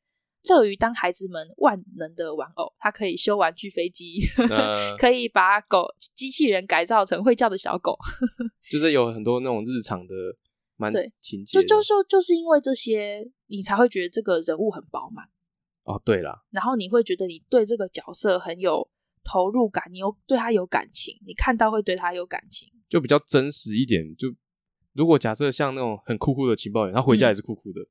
[0.49, 7.97] 乐于当孩子们万能的玩偶，它可以修玩具飞机，呃、可以把狗机器人改造成会叫的小狗，
[8.69, 10.13] 就是有很多那种日常的
[10.77, 15.25] 蛮对情节，就就就就是因为这些，你才会觉得这个人物很饱满
[15.83, 16.01] 哦。
[16.03, 18.89] 对啦，然后你会觉得你对这个角色很有
[19.23, 24.03] 投入感，你有对他有感情，你看到会对他有感情，就比较真实一点。
[24.15, 24.27] 就
[24.93, 27.87] 如果假设像那种很酷酷的情报员，他回家也是酷酷的，嗯、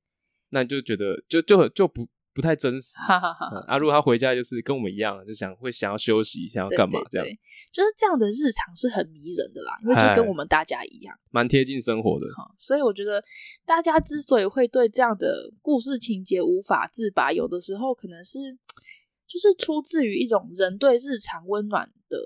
[0.50, 2.08] 那你就觉得就就就不。
[2.34, 3.64] 不太真实，哈哈哈。
[3.68, 7.26] 啊，如果他回家就是跟我们一样，就想会想要休息，想要干嘛这样，
[7.72, 12.26] 就是这样的日常是很迷人的啦，因为就跟我们大家一样，蛮贴近生活的。
[12.58, 13.22] 所以我觉得
[13.64, 18.38] 大家之所以会对这样的故事情节无法自拔，有的时候可能是
[19.28, 22.18] 就是出自于一种人对日常温暖的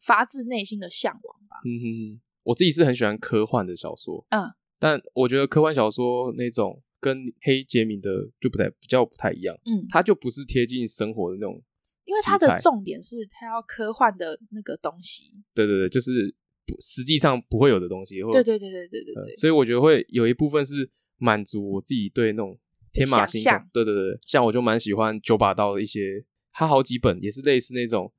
[0.00, 1.56] 发自内心的向往吧。
[1.64, 6.82] 嗯哼哼，我自己是很喜欢科幻的小说，嗯，但我觉得科幻小说那种。
[7.00, 11.62] 跟黑杰明的就不太比较不太一样，嗯，他就不是贴近生活的那种，
[12.04, 16.34] 因为他的重点是他要科幻的那个东西，对对对，就是
[16.80, 22.58] 实际上不会有的东西，对对对对对对对，呃，所以我觉得会有一部分是满足我自己对那种
[22.92, 28.12] 天马行空，对对对，像我就蛮喜欢九把刀的一些，他好几本也是类似那种，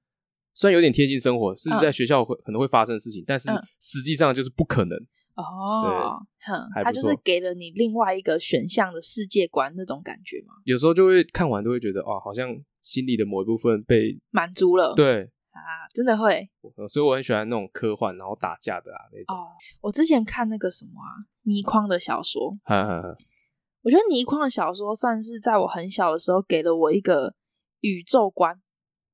[0.54, 4.98] 虽然有点贴近生活，是在学校会可能会发生的事情，嗯，但是实际上就是不可能。
[5.38, 10.56] 哦，哼，他就是给了你另外一个选项的世界观那种感觉嘛。
[10.66, 12.50] 有时候就会看完都会觉得，哦，好像
[12.82, 14.96] 心里的某一部分被满足了。
[14.96, 16.50] 对啊，真的会。
[16.90, 19.38] 所以我很喜欢那种科幻，然后打架的啊那种。
[19.38, 19.50] 哦，
[19.82, 22.52] 我之前看那个什么啊，倪匡的小说，
[23.84, 27.36] 我觉得倪匡的小说算是在我很小的时候给了我一个
[27.82, 28.60] 宇宙观。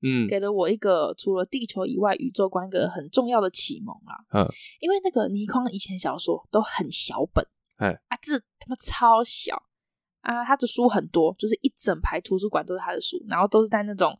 [0.03, 4.25] 嗯，给了我一个除了地球以外宇宙观一个很重要的启蒙啦。
[4.33, 4.45] 嗯，
[4.81, 7.45] 因为那个倪匡以前小说都很小本，
[7.77, 9.55] 哎啊字他妈超小
[10.21, 14.17] 啊，他的书很多，就是一整排图书馆都是他的书，然后都是在那种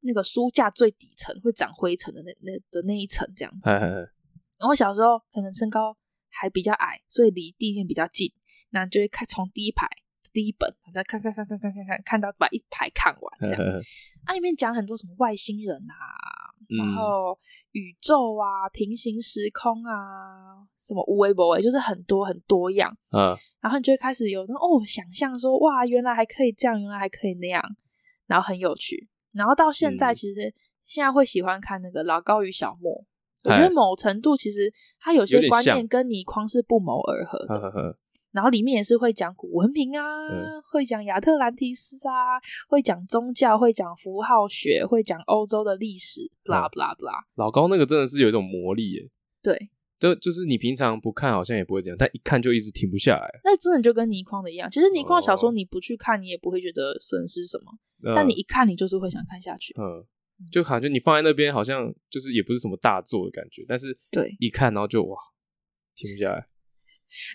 [0.00, 3.70] 那个书架最底层会长灰尘的那那的那一层这样子。
[4.58, 5.96] 然后小时候可能身高
[6.30, 8.32] 还比较矮，所以离地面比较近，
[8.70, 9.86] 那就会看从第一排
[10.36, 13.74] 第一本看看看看看看看看到把一排看完这样。
[14.26, 15.96] 那里面讲很多什么外星人啊
[16.78, 17.38] 然后
[17.72, 22.94] 宇宙啊平行时空啊什么无微博就是很多很多样。
[23.62, 27.62] 然后你就会开始有哦想象说哇原来还可以这样原来还可以那样
[28.26, 29.08] 然后很有趣。
[29.32, 30.52] 然后到现在其实
[30.84, 32.92] 现在会喜欢看那个老高与小莫
[33.44, 34.70] 我觉得某程度其实
[35.00, 37.96] 他有些观念跟倪匡是不谋而合的。
[38.36, 42.36] 然后里面也是会讲古文明啊，嗯、会讲亚特兰提斯啊，
[42.68, 47.24] 会讲宗教，会讲符号学，会讲欧洲的历史，blah blah blah。
[47.36, 49.10] 老高那个真的是有一种魔力耶。
[49.42, 53.40] 对，就就是你平常不看好像也不会这样，但一看就一直停不下来。
[53.42, 59.74] 那真的就跟倪匡的一样，其实倪匡小说你不去看，你也不会觉得损失什么，哦、但你一看，你就是会想看下去。
[59.80, 60.04] 嗯，
[60.52, 65.16] 就感觉你放在那边，好像就是也不是什么大作的感觉，但是对一看，然后就哇，
[65.94, 66.46] 停不下来。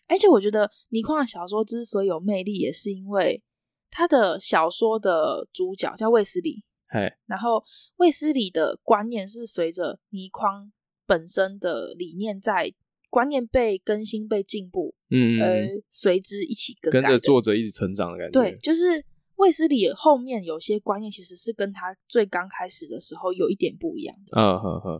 [0.08, 3.42] 而且我觉得倪匡的小说之所以有魅力，也是因为
[3.90, 7.64] 他的小说的主角叫卫斯理，嘿然后
[7.98, 10.72] 卫斯理的观念是随着倪匡
[11.06, 12.74] 本身的理念在
[13.10, 18.40] 观念被更新、被进步，嗯，而随之一起更，跟着作者一起成长的感觉。
[18.40, 19.04] 对，就是
[19.36, 24.40] 卫斯理后面有些观念其实是跟他最刚开始的时候有一点不一样的。
[24.40, 25.00] 嗯哼哼。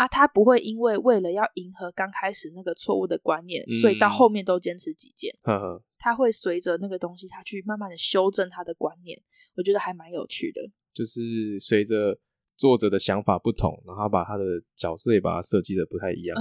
[0.00, 5.30] 啊，他不会因为为了要迎合刚开始那个错误的观念，嗯、所以到后面都坚持己见。
[5.42, 9.20] 呵呵他会随着那个东西，他去慢慢的修正他的观念。
[9.56, 10.62] 我觉得还蛮有趣的，
[10.94, 12.18] 就是随着
[12.56, 16.34] 作者的想法不同，然后把他的角色也把它设计的不太一样，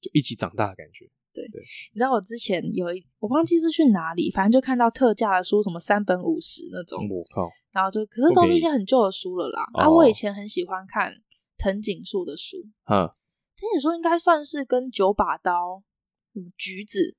[0.00, 1.08] 就一起长大的感觉。
[1.32, 1.62] 对，对
[1.94, 7.48] 你知道我之前有一，我忘记是去哪里，反正就看到特价的书，什么三本五十那种，我靠！
[7.70, 9.64] 然后就可是都是一些很旧的书了啦。
[9.74, 11.14] 啊，我以前很喜欢看。
[11.62, 12.56] 藤井树的书，
[12.90, 13.06] 嗯，
[13.54, 15.84] 藤井树应该算是跟九把刀、
[16.34, 17.16] 嗯，橘子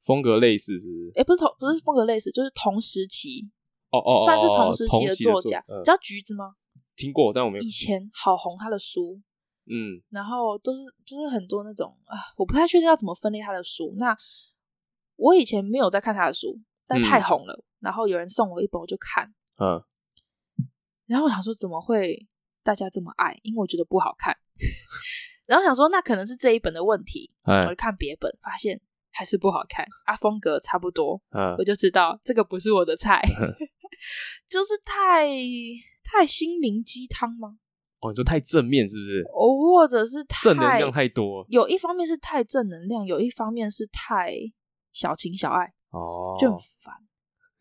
[0.00, 1.12] 风格类似，是不是？
[1.16, 3.50] 哎，不是同，不是风格类似，就是同时期，
[3.90, 5.58] 哦哦，算是同时期的作家。
[5.68, 6.54] 你知道橘子吗？
[6.96, 7.62] 听过，但我没有。
[7.62, 9.20] 以前好红他的书，
[9.66, 13.94] 嗯，然后都是就是很多那种啊，我不太确定要怎么分类他的书。
[13.98, 14.16] 那
[15.16, 19.84] 我以前没有在看他的书，但太红了，然后有人送我一本，我就看，嗯，
[21.04, 22.26] 然后我想说怎么会？
[22.62, 24.36] 大家这么爱，因为我觉得不好看，
[25.46, 27.30] 然后想说那可能是这一本的问题。
[27.44, 31.20] 我就看别本，发现还是不好看，啊，风格差不多，
[31.58, 33.20] 我就知道这个不是我的菜，
[34.48, 35.28] 就是太
[36.04, 37.58] 太心灵鸡汤吗？
[38.00, 39.20] 哦，你说太正面是不是？
[39.34, 44.32] 哦，或者是太正能量太多，有一方面是太正能量，有一方面是太
[44.92, 46.94] 小情小爱，哦，就很烦。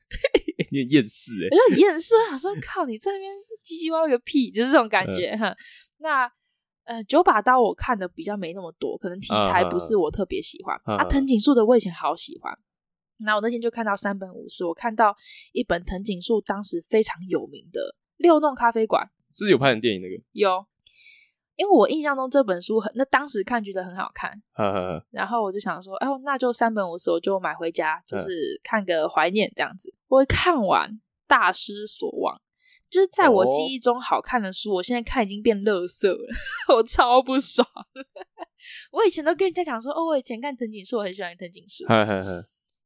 [0.72, 2.16] 你很厌世哎，我就很厌世。
[2.16, 3.32] 我想说，靠，你在那边
[3.64, 5.56] 唧唧歪歪个屁，就是这种感觉哈。
[5.98, 6.32] 那
[6.86, 10.76] 呃，九把刀我看的比较没那么多，可能题材不是我特别喜欢。
[10.86, 12.58] 啊，藤井树的我以前好喜欢。
[13.20, 15.16] 那我那天就看到三本五十，我看到
[15.52, 17.82] 一本藤井树当时非常有名的
[18.18, 19.06] 《六弄咖啡馆》，
[19.38, 20.66] 是有拍成电影那个有。
[21.60, 29.94] 因为我印象中这本书很，那当时看觉得很好看，呵呵呵，然后我就想说，哦，那就三本五十，我就买回家，就是看个怀念这样子。
[30.08, 30.90] 我看完
[31.28, 32.42] 大失所望，
[32.90, 36.34] 就是在我记忆中好看的书，哦、我现在看已经变垃圾了，
[36.78, 37.68] 我超不爽。
[38.94, 41.84] 我以前都跟人家讲说，哦，我以前看藤井树，我很喜欢藤井树，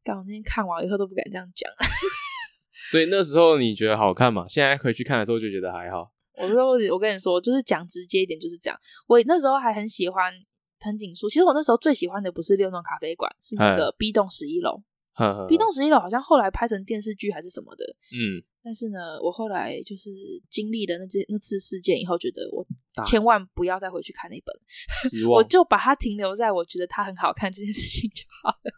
[0.03, 1.71] 但我那天看完以后都不敢这样讲。
[2.89, 4.47] 所以那时候你觉得好看嘛？
[4.47, 6.11] 现在回去看的时候就觉得还好。
[6.35, 8.79] 我说，我跟你说，就是讲直接一点，就是这样。
[9.07, 10.33] 我那时候还很喜欢
[10.79, 11.29] 藤井树。
[11.29, 14.81] 其实我那时候最喜欢的不是六弄咖啡馆，是那个 B 栋十一楼。
[15.47, 17.85] B 栋十一楼好像后来拍成电视剧还是什么的。
[18.11, 18.43] 嗯。
[18.63, 20.09] 但是呢，我后来就是
[20.49, 22.65] 经历了那件那次事件以后，觉得我
[23.05, 24.55] 千万不要再回去看那本。
[25.29, 28.71] 我就把它停留在我觉得它很好看这件事情就好了。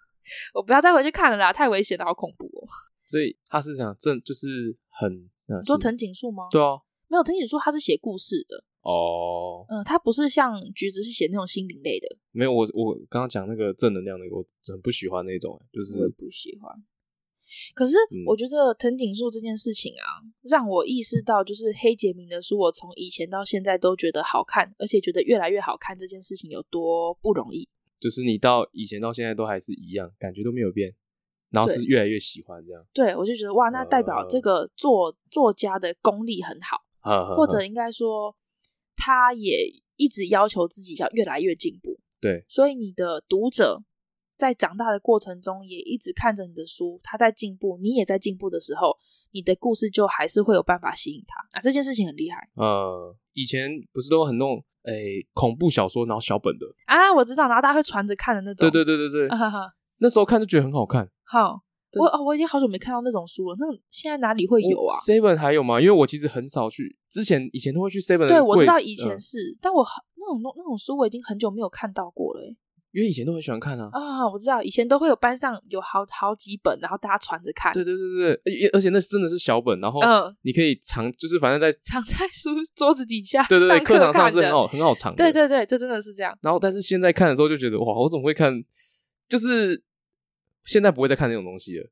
[0.55, 2.67] 我不要再回去看了啦，太危险了，好恐怖哦。
[3.05, 5.29] 所以他是讲正，就是很。
[5.47, 6.47] 你说藤井树吗？
[6.49, 6.81] 对啊。
[7.15, 12.08] 没有，藤井树他是写故事的哦，嗯，他不是像橘子是写那种心灵类的。
[12.32, 16.75] 没有，我我刚刚讲那个正能量的，我很不喜欢那种，就是我不喜欢。
[17.73, 17.95] 可是
[18.28, 27.69] 我觉得藤井树这件事情啊，嗯、让我意识到，就是黑杰明的书，我从以前到现在都觉得好看，而且觉得越来越好看，这件事情有多不容易。
[27.99, 30.93] 就是你到以前到现在都还是一样，感觉都没有变，
[31.51, 32.86] 然后是越来越喜欢这样。
[32.93, 36.84] 对，对我就觉得哇，那代表这个作、呃、作家的功力很好。
[37.35, 38.35] 或者应该说，
[38.95, 41.99] 他也一直要求自己要越来越进步。
[42.19, 43.83] 对，所以你的读者
[44.37, 48.97] 在长大的过程中，也一直看着你的书，他在进步，你也在进步的时候，
[49.31, 51.61] 你的故事就还是会有办法吸引他啊。
[51.61, 52.49] 这件事情很厉害。
[52.55, 58.69] 呃，以前不是都很那种诶恐怖小说，然后小本的啊，我知道，然后大家会传着看的那种。
[58.69, 61.09] 对对对对对，啊、哈哈那时候看就觉得很好看。
[61.23, 61.64] 好。
[61.99, 63.55] 我哦，我已经好久没看到那种书了。
[63.59, 65.79] 那现在哪里会有啊？Seven 还有吗？
[65.79, 68.27] 因为我其实很少去，之前以前都会去 Seven。
[68.27, 69.85] 对，我知道以前是，嗯、但我
[70.15, 72.55] 那种那种书我已经很久没有看到过了。
[72.91, 73.89] 因为以前都很喜欢看啊。
[73.91, 77.73] 啊，我知道以前都会有班上有好好几本，然后大家传着看。
[77.73, 83.43] 对对对对，而且那真的是小本，然后嗯，你可以藏，就是反正在 藏在书桌子底下。
[83.47, 85.17] 对对对，课堂上是很好很好藏的。
[85.17, 86.33] 对对对，这真的是这样。
[86.41, 88.63] 然后，但是现在看的时候就觉得哇，我怎么会看？
[89.27, 89.83] 就是
[90.66, 91.86] 现在不会再看那种东西了。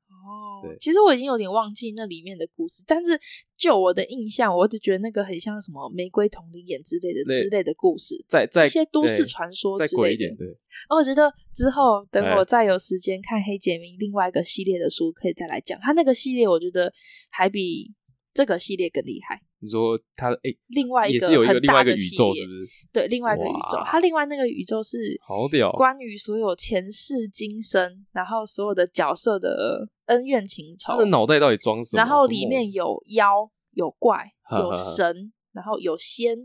[0.64, 3.20] 对，其实我已经有点忘记那里面的故事，但是
[3.58, 10.34] 就我的印象，我就觉得那个很像什么《玫瑰瞳铃眼》之类的之类的故事，在在一些都市传说之类的。
[10.38, 10.48] 对，
[10.90, 15.78] 哦，我觉得之后等我再有时间看黑杰明另外一个系列的书，可以再来讲。
[15.82, 16.94] 他那个系列，我觉得
[17.30, 17.92] 还比
[18.34, 19.42] 这个系列更厉害。
[19.60, 22.70] 你说他诶、欸，另外一个也是有一个另外一个宇宙，是不是？
[22.92, 30.94] 对，另外一个宇宙，他另外那个宇宙是好屌，关于所有前世今生，然后所有的角色的恩怨情仇。
[30.94, 31.98] 他的脑袋到底装什么？
[31.98, 36.38] 然后里面有妖、有怪、 有神，然后有仙，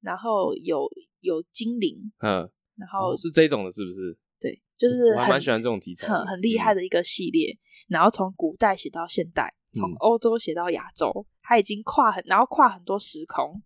[0.00, 0.88] 然后有
[1.20, 4.18] 有精灵，嗯，然后、哦、是这种的，是不是？
[4.40, 7.52] 对，就是我还蛮喜欢这种题材，很很厉害的一个系列。
[7.52, 7.60] 嗯、
[7.90, 11.10] 然后从古代写到现代，从欧洲写到亚洲。
[11.10, 13.60] 嗯他已经跨很，然后跨很多时空，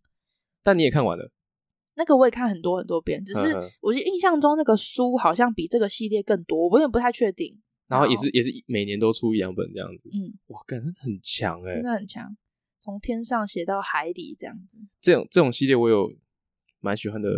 [0.62, 1.30] 但你也看完了，
[1.96, 7.60] 那个我也看很多很多遍，只是我就印象中那个书好像比这个系列更多，我有点不太确定。
[7.86, 12.34] 然后也是也是每年都出一两本这样子，嗯，哇，感觉很强哎，真的很强，
[12.80, 14.78] 从天上写到海里这样子。
[15.02, 16.10] 这种这种系列我有
[16.80, 17.28] 蛮喜欢的，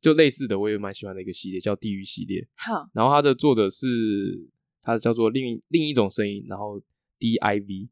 [0.00, 3.86] 就类似的我也蛮喜欢的一个系列叫《地狱系列》，好，然后它的作者是
[4.80, 6.80] 它叫做另另一种声音，然后
[7.20, 7.88] D I V。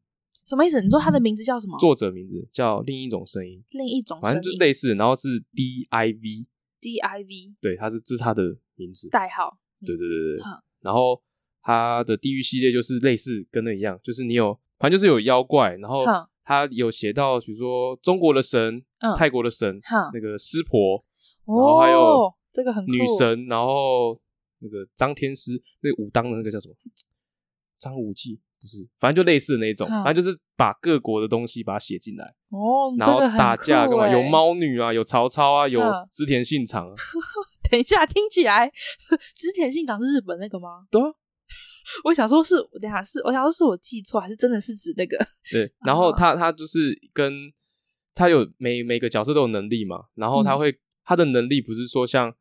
[0.51, 0.81] 什么意思？
[0.81, 1.79] 你说他的名字叫什么？
[1.79, 8.43] 作者名字叫另一种声音，另一种声音，反正就类似，然后是 D I V，D I V，对，他是这是他的
[8.75, 10.43] 名字代号，对对对对。
[10.81, 11.21] 然后
[11.61, 16.03] 他的地狱系列就是类似跟那一样，就是你有，反正就是有妖怪，然后
[16.43, 18.83] 他有写到，比如说中国的神、
[19.17, 19.79] 泰国的神，
[20.13, 21.01] 那个湿婆，
[21.45, 24.19] 然后还有这个很女神，然后
[24.59, 26.75] 那个张天师，那个武当的那个叫什么？
[27.79, 28.41] 张无忌。
[28.61, 34.07] 不是，反正就类似的那种，反正就是把各国的东西把它写进来哦，然后打架干嘛？
[34.07, 35.81] 有猫女啊，有曹操啊，有
[36.11, 36.87] 织田信长。
[37.71, 38.71] 等一下，听起来
[39.35, 40.85] 织田信长是日本那个吗？
[40.91, 41.07] 对啊，
[42.05, 45.17] 我想说是，等下是，我想说是我记错，还是真的是指那个？
[45.51, 47.33] 对，然后他他就是跟
[48.13, 52.31] 他有每每个角色都有能力嘛，然后他会他的能力不是说像。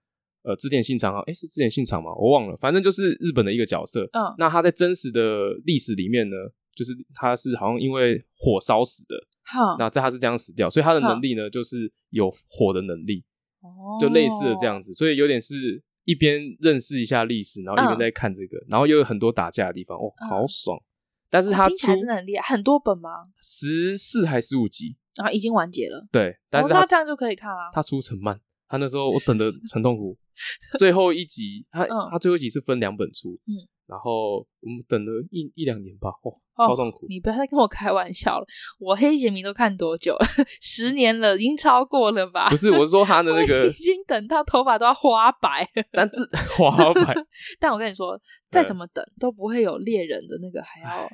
[0.43, 2.11] 呃，织田信长啊，哎，是织田信长吗？
[2.17, 4.03] 我忘了，反正就是日本的一个角色。
[4.13, 6.37] 嗯，那他在真实的历史里面呢，
[6.75, 9.17] 就是他是好像因为火烧死的。
[9.43, 13.25] 好，那在他是这样死掉，所以他的能力呢，就是有火的能力。
[13.61, 20.81] 哦，就类似的这样子，所以有点是一边认识一下历史，然后一边在看这个，然后又有很多打架的地方，哦，好爽。
[21.29, 23.11] 但是他听起来真的很厉害，很多本吗？
[23.43, 26.07] 十四还十五集，然后已经完结了。
[26.11, 27.71] 对，但是他这样就可以看了。
[27.73, 30.17] 他出很慢，他那时候我等的很痛苦。
[30.79, 33.55] 最后一集，他、嗯、他最后一集是分两本出，嗯，
[33.87, 37.07] 然后我们等了一一两年吧，哦，超痛苦。
[37.09, 38.47] 你不要再跟我开玩笑了，
[38.79, 40.27] 我黑杰明都看多久了？
[40.61, 42.49] 十年了，已经超过了吧？
[42.51, 46.19] 不是，我是说他的那个， 已经等到头发都要花白，但是
[46.57, 47.15] 花白。
[47.59, 48.21] 但我跟你说，
[48.51, 51.09] 再怎么等都不会有猎人的那个还要。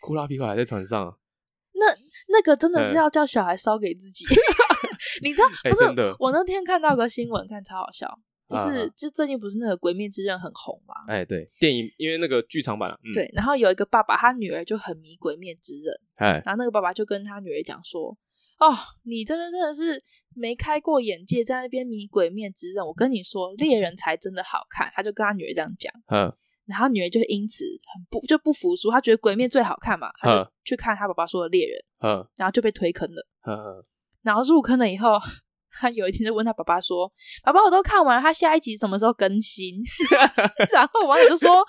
[0.00, 1.18] 库拉皮卡还在船上，
[1.74, 1.86] 那
[2.32, 4.24] 那个真的是要叫小孩烧给自己，
[5.22, 5.48] 你知道？
[5.64, 8.06] 不是，我那天看到个新闻，看超好笑。
[8.48, 10.94] 就是，就最近不是那个《鬼灭之刃》很红嘛？
[11.06, 13.30] 哎，对，电影因为那个剧场版，嗯、对。
[13.34, 18.16] 然后有一个爸爸，他女儿就很迷《鬼灭之刃》，哎，然后那个爸爸就跟他女儿讲说
[18.58, 18.74] ：“哦，
[19.04, 20.02] 你真的真的是
[20.34, 22.82] 没开过眼界，在那边迷《鬼灭之刃》。
[22.86, 26.32] 我跟你说，猎人才真的好看。”他就跟他女儿这样讲，嗯。
[26.64, 33.82] 然后女儿就因此很不就不服输，他觉得《鬼灭》最好看嘛，他就去看他爸爸说的猎人，嗯，然后就被推坑了，嗯，
[34.22, 35.18] 然后入坑了以后。
[35.70, 37.10] 他有一天就问他爸爸说
[37.44, 39.76] ：“爸爸，我都看完了，他下一集什么时候更新？”
[40.72, 41.64] 然后网友就说：“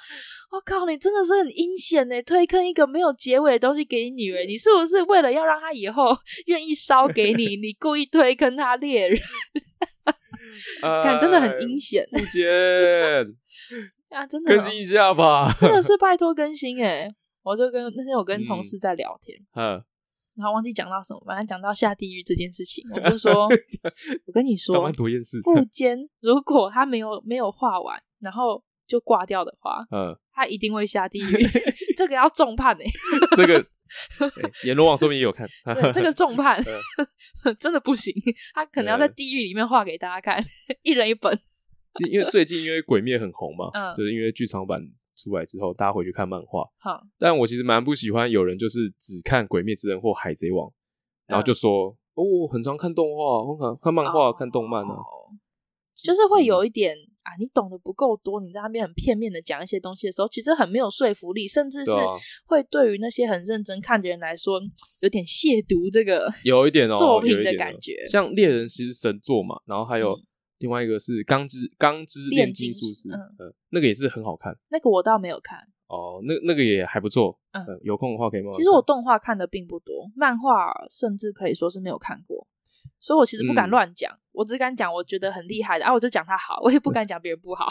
[0.52, 9.20] 我靠，你真的是很阴险呢，推坑一个没有结尾的东西给你女儿，你是不是为了要让她以后 愿意烧给你，你故意推坑他猎人？
[11.04, 12.50] 看，真的很阴险。”不见
[14.10, 17.08] 啊，真的、哦、更新一下吧，真的是拜托更新哎！
[17.44, 19.84] 我就跟那天我跟同事在聊天，嗯。
[20.40, 23.46] 然后忘记讲到什么，反正讲到下地狱这件事情，我就说，
[24.26, 24.90] 我跟你说，
[25.44, 31.46] 富坚如果他没有没有画完，然后就挂掉的话，嗯，他一定会下地狱，
[31.98, 32.86] 这个要重判 哎，
[33.36, 33.64] 这个
[34.66, 36.64] 阎罗王说明也有看，对，这个重判
[37.60, 38.14] 真的不行，
[38.56, 40.42] 他可能要在地狱里面画给大家看，
[40.84, 41.38] 一人一本。
[42.10, 44.80] 因为最近因为鬼灭很红嘛，嗯，就是因为剧场版。
[45.24, 46.64] 出来之后，大家回去看漫画。
[46.78, 50.68] 好，但我其实蛮不喜欢有人就是只看《鬼灭之刃》或《海贼王》，
[51.28, 54.96] 然后就说、嗯、哦，很常看动画，我看看漫画、哦、看动漫啊，
[55.96, 61.92] 就是会有一点、嗯、啊，你懂得不够多，你在那边很片面的讲一些东西的时候，其实很没有说服力，甚至是
[62.46, 64.60] 会对于那些很认真看的人来说，
[65.02, 68.06] 有点亵渎这个有一点哦作品的感觉。
[68.08, 70.14] 像猎人其实神作嘛，然后还有。
[70.14, 70.24] 嗯
[70.60, 74.56] 另外一个是钢之钢之炼金术师，嗯，那个也是很好看。
[74.70, 77.38] 那个我倒没有看哦，那那个也还不错。
[77.52, 78.54] 嗯，有空的话可以慢慢。
[78.54, 82.48] 其实我动画看的并不多，漫画甚至可以说是没有看过，
[83.00, 84.14] 所以我其实不敢乱讲。
[84.14, 87.68] 嗯、我只敢讲我觉得很厉害的啊，我就讲它好，我也不敢讲别人不好。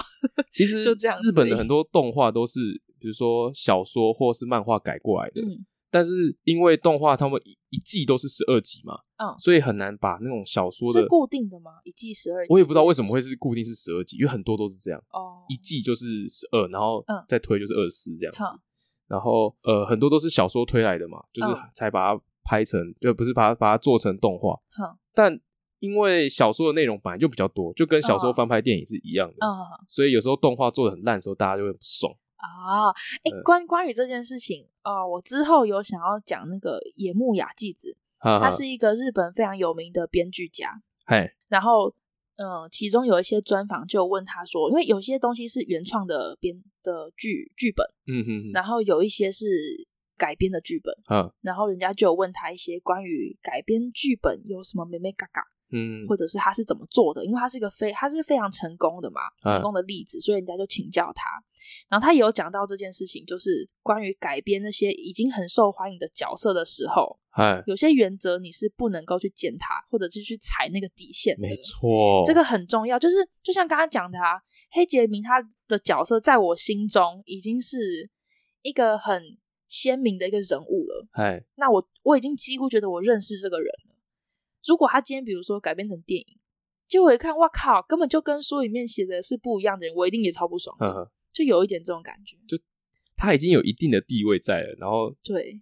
[0.53, 2.59] 其实 就这样，日本的很多动画都是，
[2.99, 5.43] 比如说小说或是漫画改过来的。
[5.43, 5.65] 嗯。
[5.91, 11.73] 但是因为动画他们一一季都是十二集嘛，嗯，所以很难把那种小说的是固定的吗？
[11.85, 18.61] 一季十二集，我也不知道为什么会是固定是十二集，因为很多都是这样哦，一季就是十二，然后再推就是二十四这样子，嗯、
[19.09, 25.39] 然后呃很多都是小说推来的嘛，就是才把它拍成，嗯、就不是把它把它做成动画，嗯、但
[25.81, 28.33] 因为小说的内容本来就比较多，就跟小说。
[28.33, 29.49] 翻拍电影是一样的，嗯，
[29.89, 32.13] 所以有时候动画做的很烂的时候，大家就会不爽。
[32.39, 32.91] 啊，
[33.25, 41.95] 哎、欸，关关于这件事情，哦、呃，我之后有想要讲那个野木雅纪子，他是一个日本非常有名的编剧家，嘿，然后，
[42.37, 49.47] 嗯、呃，其中有一些专访就问他说，因为有些东西是原创的编的剧剧本，嗯哼哼，然后有一些是
[50.17, 55.43] 改编的剧本，嗯，然后人家就有问他一些关于改编剧本有什么眉眉角角。
[55.71, 57.25] 嗯，或者是他是怎么做的？
[57.25, 61.25] 因为他是一个非他是非常成功的嘛，成功的例子，嗯、所以人家就请教他。
[61.89, 71.43] 然后他也有讲到这件事情，就是关于改编那些已经很受欢迎的角色的时候，嗯、有些原则你是不能够去践踏，或者是去踩那个底线的。
[71.47, 72.99] 没错，这个很重要。
[72.99, 74.41] 就是就像刚刚讲的啊，
[74.71, 78.09] 黑杰明他的角色在我心中已经是
[78.63, 79.23] 一个很
[79.67, 81.07] 鲜明的一个人物了。
[81.13, 83.71] 哎、嗯，那我我已经几乎觉得我认识这个人。
[84.67, 86.27] 如果他今天比如说改编成电影，
[86.87, 90.75] 结果一看，哇靠，根本就跟书里面写的是不一样的人，我一定也超不爽。
[90.79, 92.37] 呵呵就有一点这种感觉。
[92.49, 92.57] 就
[93.15, 95.61] 他已经有一定的地位在了，然后对，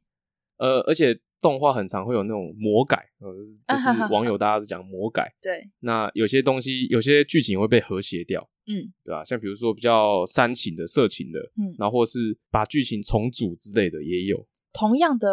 [0.59, 5.34] 呃，而且动画很常会有那种魔改，呃，就是网友大家都讲魔改。
[5.42, 9.24] 对，那有些东西，有些剧情会被和谐掉，嗯，对吧？
[9.24, 14.47] 像比如说比较煽情的、色情的，嗯，然后或是把剧情重组之类的也有。
[14.72, 15.28] 同样的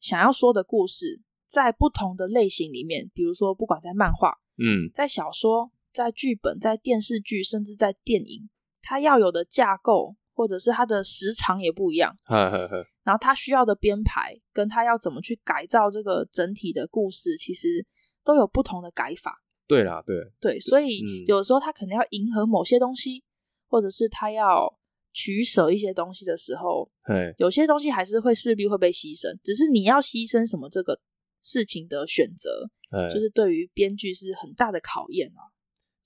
[0.00, 1.22] 想要说的故事。
[1.54, 8.50] 在不同的类型里面，比如说，不管在漫画，嗯，在小说、在剧本、在电视剧，甚至在电影，
[8.82, 12.12] 它要有的架构或者是它的时长也不一样。
[12.26, 12.84] 呵呵呵。
[13.04, 17.86] 然后它需要的编排，跟它要怎么去改造这个整体的故事，其实
[18.24, 19.40] 都有不同的改法。
[19.68, 23.22] 对啦，对对，所以有的时候他可能要迎合某些东西，
[23.68, 24.76] 或者是他要
[25.12, 31.00] 取舍一些东西的时候，嘿有些东西还是会势必会被牺牲，只是你要牺牲什么这个。
[31.44, 35.52] 事情的选择，欸、就是对于编剧是很大的考验啊。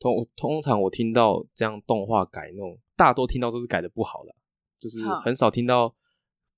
[0.01, 4.35] 通通常我听到这样动画改弄，大多听到都是改的不好的，
[4.79, 5.95] 就是很少听到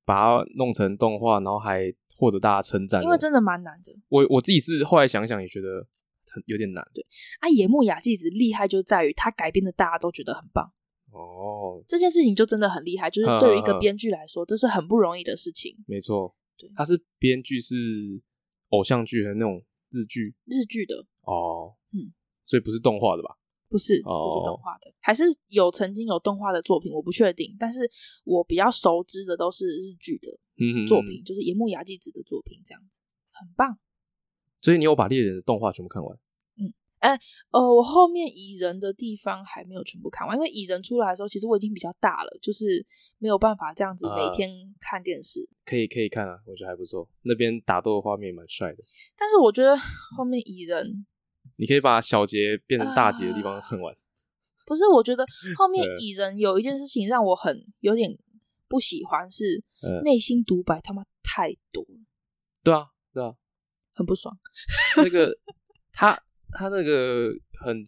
[0.05, 3.03] 把它弄成动画，然后还获得大家称赞。
[3.03, 3.93] 因为真的蛮难的。
[4.09, 5.87] 我我自己是后来想想也觉得
[6.33, 6.87] 很有点难。
[6.95, 7.03] 对
[7.41, 10.72] 啊，野木雅纪子厉害就在于他改编的大家都觉得很棒。
[11.12, 15.76] 哦，这件事情就真的很厉害，就是对于一个编剧来说，呵呵呵这是很不容易的事情。
[15.87, 17.74] 没错，对，他是编剧是。
[18.71, 22.12] 偶像剧和那种日剧，日剧的哦，嗯，
[22.45, 23.37] 所以不是动画的吧？
[23.68, 27.55] 不是，哦、不是动画的，还是有曾经有动画的作品，我不确定。
[27.57, 27.89] 但是
[28.25, 30.29] 我比较熟知的都是日剧的
[30.89, 33.01] 作品，就是野木雅纪子的作品，这样子
[33.31, 33.79] 很棒。
[34.61, 36.18] 所以你有把猎人的动画全部看完？
[37.01, 37.18] 哎，
[37.51, 42.84] 呃，我后面蚁人的地方还没有全部看完，因为蚁人出来的时候，其实我已经比较大了，就是
[43.18, 45.40] 没有办法这样子每天看电视。
[45.40, 48.78] 啊、可以可以看啊，我觉得还不错，那边打斗的画面蛮帅的。
[49.16, 49.74] 但是我觉得
[50.16, 51.07] 后面蚁人，
[51.57, 53.96] 你可以把小杰变成大杰的地方看完。
[54.66, 55.24] 不是，我觉得
[55.57, 58.14] 后面蚁人有一件事情让我很有点
[58.68, 59.64] 不喜欢，是
[60.05, 61.82] 内心独白他妈太多。
[62.62, 63.34] 对啊，对啊，
[63.94, 64.38] 很不爽。
[64.98, 65.32] 那个
[65.92, 66.22] 他。
[66.53, 67.30] 他那个
[67.64, 67.82] 很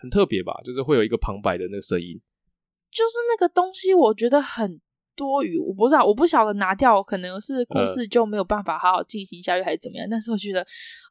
[0.00, 2.20] 很特别吧，就是会有一个旁白的那个声音，
[2.90, 4.80] 就是那个东西，我觉得很
[5.14, 5.56] 多余。
[5.58, 10.06] 我不知道，我不晓得拿掉，可能是故事就没有办法好好进行下去，还是怎么样。
[10.10, 10.60] 但是我觉得，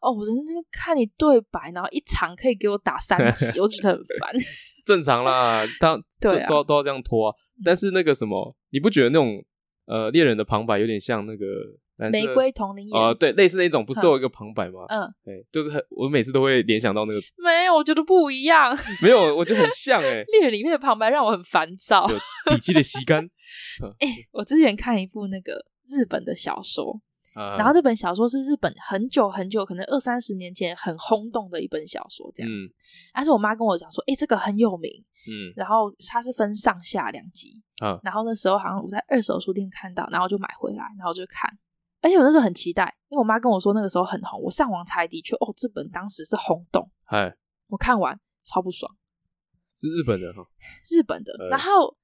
[0.02, 4.32] 哦，我在那边看你对白，然后一场可以给我打三集，我觉得很烦。
[4.86, 7.36] 正常啦，他 对、啊、都要都要这样拖啊。
[7.64, 9.44] 但是那个什么，你不觉得那种
[9.86, 11.46] 呃猎人的旁白有点像那个？
[11.98, 14.82] 玫瑰瞳铃眼哦，对，类似那种，不是都有一个旁白吗？
[14.90, 17.20] 嗯，对，就是很，我每次都会联想到那个。
[17.38, 18.78] 没有，我觉得不一样。
[19.02, 20.24] 没有，我觉得很像哎。
[20.28, 22.06] 猎人里面的旁白让我很烦躁。
[22.08, 23.24] 笔记的吸干。
[24.00, 25.54] 哎，我之前看一部那个
[25.88, 27.00] 日本的小说，
[27.34, 32.76] 然后那本小说是日本很久很久，可能二三十年前很轰动的一本小说，这样子。
[33.14, 34.92] 但是我妈跟我讲说，哎，这个很有名。
[35.28, 35.54] 嗯。
[35.56, 37.62] 然后它是分上下两集。
[37.82, 37.98] 嗯。
[38.04, 41.50] 然后那时候好像我在二手书店看到，然后就买回来，然后就看。
[42.06, 44.40] 而且我那时候很期待，因为我妈跟我说那个时候很红。
[44.40, 46.88] 我上网查，的确哦，这本当时是轰动。
[47.08, 47.36] 哎，
[47.66, 48.96] 我看完超不爽。
[49.74, 50.48] 是日本的哈，
[50.92, 51.36] 日本的。
[51.50, 51.98] 然后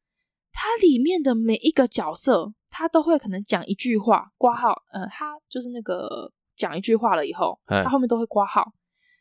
[0.52, 8.74] 它里面的每一个角色，他都会可能讲一句话，挂号，呃，他就是那个讲一句话了以后，他后面都会挂号，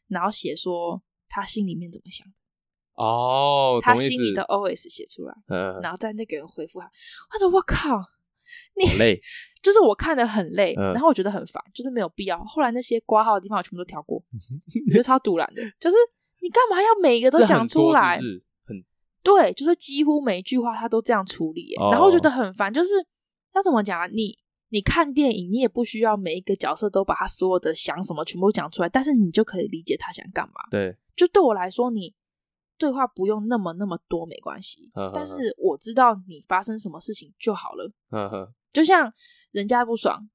[0.08, 2.32] 然后写说他心里面怎么想的。
[2.94, 5.34] 哦，他心里的 OS 写出来，
[5.82, 6.90] 然后在那个人回复他，
[7.30, 8.00] 他说我靠，
[8.74, 9.20] 你累，
[9.62, 12.42] 就是我看的很累，然后我觉得很烦，就是没有必要。
[12.44, 14.22] 后来那些挂号的地方我全部都调过，
[14.88, 15.96] 觉得超堵然的，就是
[16.40, 18.18] 你干嘛要每一个都讲出来？
[19.22, 22.72] 对，就是几乎每一句话他都这样处理，然后我觉得很烦。
[22.72, 22.94] 就是
[23.54, 24.06] 要怎么讲啊？
[24.06, 24.34] 你
[24.70, 30.54] 你看电影，你也不需要每一个角色都把他所有的想什么全部讲出来，但是你就可以理解他想干嘛。
[30.70, 32.14] 对，就对我来说，你
[32.78, 37.92] 对话不用那么那么多没关系，但是我知道你发生什么事情就好了。
[38.72, 39.12] 就像
[39.52, 40.28] 人家不爽，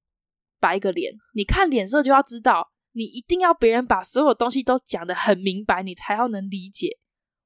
[0.60, 6.98] 摆一个脸，你看脸色就要知道，你一定要别人把所有东西都讲得很明白，你才要能理解。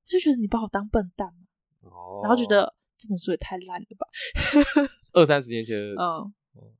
[0.05, 1.27] 我就觉得你把我当笨蛋
[1.81, 4.07] 哦，然后觉得这本书也太烂了吧，
[5.13, 6.33] 二三十年前，嗯，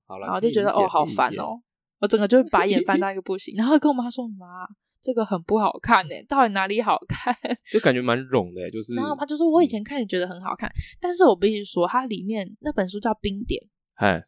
[0.05, 1.61] 好了，然后就觉得哦，好烦哦，
[1.99, 4.65] 我整个就白眼翻到 一个不行，然后跟我妈说：“妈，
[5.01, 7.35] 这个很不好看呢，到底哪里好看？”
[7.71, 8.95] 就感觉蛮冗的，就是。
[8.95, 10.69] 然后我妈就说：“我以前看也觉得很好看，
[10.99, 13.61] 但是我必须说，它里面那本书叫《冰点》，
[13.95, 14.21] 哎，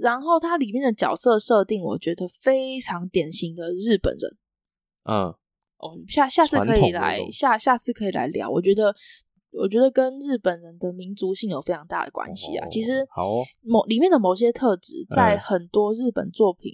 [0.00, 4.36] 然后它里面的角色设定，我觉得非常典型的日本人，
[5.04, 5.34] 嗯。
[5.78, 8.48] 哦，下下次可以来下下次可以来聊。
[8.48, 8.94] 我觉得，
[9.52, 12.64] 我觉得跟日本人的民族性有非常大的关系啊。
[12.64, 16.72] 哦、其实，好、哦，某里面的某些特质，在很多日本作品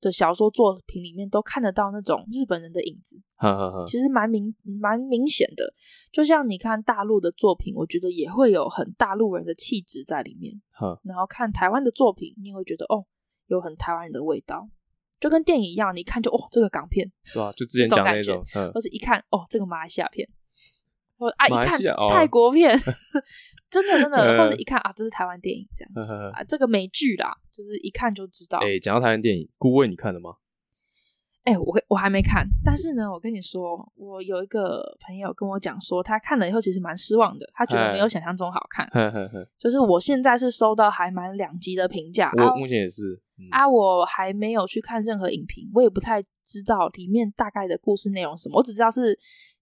[0.00, 3.20] 的小说作品里面都看得到那种日本人的影子。
[3.36, 5.72] 呵呵呵其实蛮明蛮明显的。
[6.12, 10.54] 就像你看大陆的作品，我觉得也会有很大陆人的气质在里面。
[11.02, 13.04] 然后看台湾的作品，你也会觉得哦，
[13.46, 14.68] 有很台湾人的味道。
[15.18, 17.50] 就跟电影一样，你一看就哦，这个港片，是吧？
[17.56, 18.44] 就之前讲那种，
[18.74, 20.28] 或是一看哦，这个马来西亚片，
[21.16, 21.80] 或啊一看
[22.10, 22.78] 泰国片，
[23.70, 28.58] 真的真的， 或者一看啊，这是台湾电影这样子啊，这个美剧啦，就是一看就知道。
[28.58, 30.36] 哎，讲到台湾电影，顾问你看了吗？
[31.44, 38.84] 哎，我我还没看，但是呢，我跟你说，我有一个朋友跟我讲说，他看了以后其实蛮失望的，他觉得没有想象中好看。
[39.56, 43.22] 就是我现在是收到还蛮两极的评价，我目前也是。
[43.38, 48.58] 嗯、啊，我还没有去看任何影评，我也不太知道里面大概的故事内容什么。
[48.58, 49.16] 我只知道是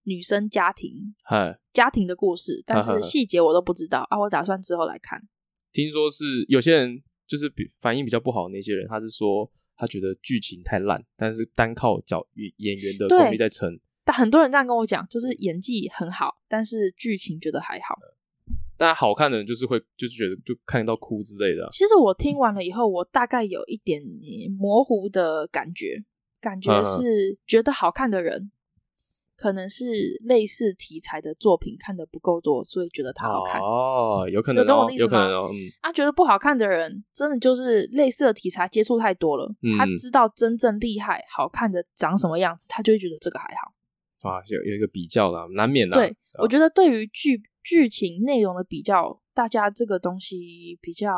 [0.05, 1.35] 女生家庭，嘿
[1.73, 4.07] 家庭的故事，但是细节我都不知道。
[4.09, 5.21] 啊，我打算之后来看。
[5.71, 13.77] 听说是有些人就是比反应比较不好的那些人，他是说他觉得剧情太烂，但是单靠角演员的功力在撑。
[14.05, 17.95] 但很多人这样跟我讲，就是演技很好，但是剧情觉得还好。
[18.77, 21.69] 但好看的人就是会，就是觉得就看到哭之类的啊。
[21.71, 24.01] 其实我听完了以后，我大概有一点
[24.59, 26.03] 模糊的感觉，
[26.39, 28.51] 感觉是觉得好看的人，
[29.35, 29.85] 可能是
[30.23, 33.61] 类似题材的作品看的不够多，所以觉得它好看。
[33.61, 35.09] 哦，有可能哦，懂我的意思吗？
[35.09, 35.57] 有可能哦，嗯。
[35.81, 44.29] 啊，觉得不好看的人，真的就是类似的题材接触太多了，嗯，他知道真正厉害、好看的长什么样子，他就会觉得这个还好。
[44.29, 45.95] 啊，有有一个比较啦，难免的。
[45.95, 47.41] 对，我觉得对于剧。
[47.67, 51.09] 剧情内容的比较，大家这个东西比较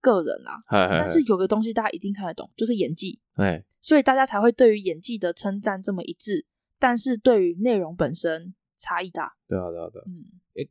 [0.00, 0.56] 个人啦。
[0.68, 3.18] 嘿嘿嘿，但是有个东西大家一定看得懂，就是演技。
[3.34, 6.46] 嘿所以大家才会对于演技的称赞这么一致，
[6.86, 9.32] 但是对于内容本身差异大。
[9.48, 10.04] 对啊，对啊，对啊。
[10.06, 10.22] 嗯，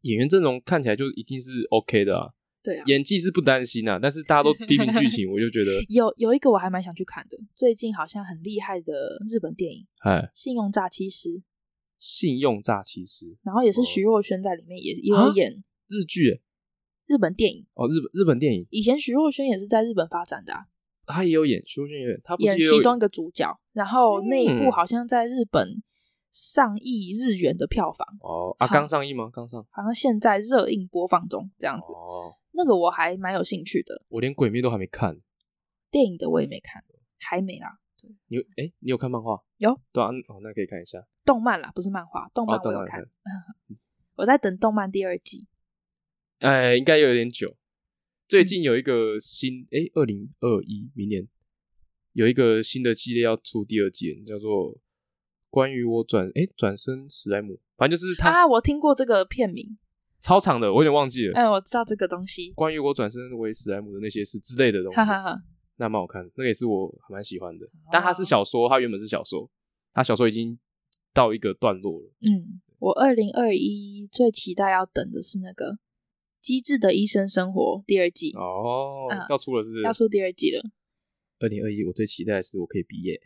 [0.03, 2.31] 演员阵容看起来就一定是 OK 的啊。
[2.63, 11.29] 对啊，演技是不担心啊，但是大家都批评剧情， 我就觉得有有一个我还蛮想去看的，最近好像很厉害的日本电影，哎《信用诈欺师》。
[11.97, 15.51] 信用诈欺师，然后也是徐若瑄在里面也也有演
[15.89, 16.39] 日剧，
[17.07, 18.65] 日本电影哦，日本日本电影。
[18.69, 20.53] 以前徐若瑄也是在日本发展的，
[21.05, 23.59] 她也有演，徐若瑄也有演，他演其中一个主角。
[23.73, 25.67] 然后那一部好像在日本
[26.35, 28.05] 上亿日元的票房。
[28.19, 29.29] 哦啊，刚上映吗？
[29.31, 31.93] 刚上，好像现在热映播放中这样子。
[31.93, 32.35] 哦。
[32.51, 35.17] 那个我还蛮有兴趣的，我连鬼灭都还没看，
[35.89, 36.83] 电影的我也没看，
[37.17, 37.79] 还没啦。
[38.27, 39.41] 你哎，你有看漫画？
[39.59, 41.01] 有，对啊，哦，那可以看一下。
[41.23, 43.01] 动漫啦，不是漫画，动漫我有看，
[44.15, 45.47] 我在等动漫第二季。
[46.39, 47.55] 哎，应该有点久。
[48.27, 51.25] 最近有一个新哎，二零二一明年。
[52.13, 54.73] 有一个新的系列要出第二季，叫做
[55.55, 59.65] 《关于我转哎转身史莱姆》，反正就是他啊，我听过这个片名，
[60.21, 61.33] 超长的，我有点忘记了。
[61.33, 64.99] 哎，我知道这个东西，关于我转身为史莱姆的那些事之类的东西。
[65.77, 67.65] 那蛮好看，那个也是我蛮喜欢的。
[67.89, 69.49] 但它是小说，它原本是小说，
[69.93, 70.59] 它小说已经
[71.13, 72.13] 到一个段落了。
[72.19, 75.71] 嗯，我二零二一最期待要等的是那个
[76.41, 80.61] 《机智的医生生活》第二季哦，要出了是，要出第二季了。
[81.39, 83.17] 二零二一我最期待的是我可以毕业。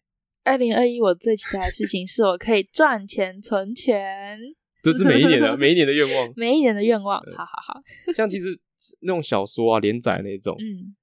[0.49, 4.39] 二零二一我最期待的事情是我可以赚钱存钱。
[4.81, 7.19] 这是每一年的 每一年的愿望，每一年的愿望。
[7.37, 7.81] 好好好，
[8.15, 8.59] 像其实
[9.01, 10.95] 那种小说啊，连载那种，嗯。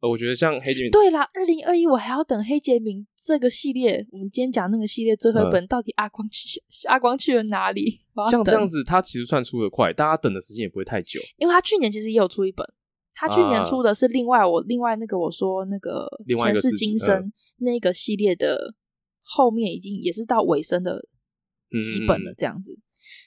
[0.00, 4.06] 呃，我觉得像黑杰明，对啦，二零二一我还要等黑杰明这个系列。
[4.12, 6.62] 我们今天讲那个系列最后一本，到底阿光去、嗯、
[6.92, 8.00] 阿光去了哪里？
[8.30, 11.18] 像这样子，他其实算出的快，大家等的时间也不会太久。
[11.38, 12.66] 因为他去年其实也有出一本，
[13.14, 16.06] 他去年出的是另外我、啊、另外那个我说那个
[16.38, 18.74] 前世今生、嗯、那个系列的
[19.24, 21.00] 后面已经也是到尾声的
[21.82, 22.72] 几本了这样子。
[22.72, 22.82] 嗯、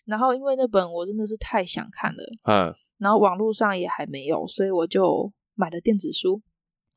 [0.06, 6.42] 然后因为那本我真的是太想看了，嗯，然后网络上也还没有，所以我就买了电子书。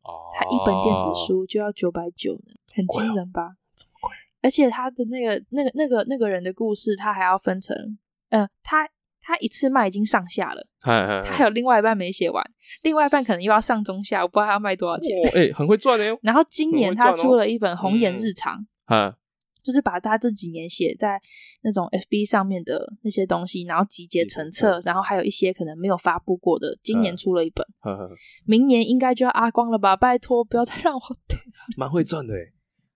[0.02, 3.54] 哦，他一本电子书就要九百九呢，很惊人吧？
[3.76, 4.10] 这么贵！
[4.42, 7.98] 而且他的那个、那个、那个、那个人的故事，他还要分成，
[8.30, 8.88] 呃，他
[9.22, 12.44] 他一次卖已经上下了，他还有另外一半没写完，
[12.82, 15.16] 另外一半可能又要上中下，我不知道他要卖多少钱。
[15.34, 16.18] 哎、欸，很会赚的哟。
[16.22, 18.58] 然后今年他出了一本《红眼日常》，
[18.88, 19.14] 嗯。
[19.64, 21.20] 就是把他这几年写在
[21.62, 27.64] 那种 FB 上面的那些东西，然后集结成册，然后还有一些可能没有发布过的，今年出了一本，
[28.44, 29.96] 明年应该就要阿光了吧？
[29.96, 31.38] 拜托，不要再让我 对。
[31.76, 32.52] 蛮会赚的诶，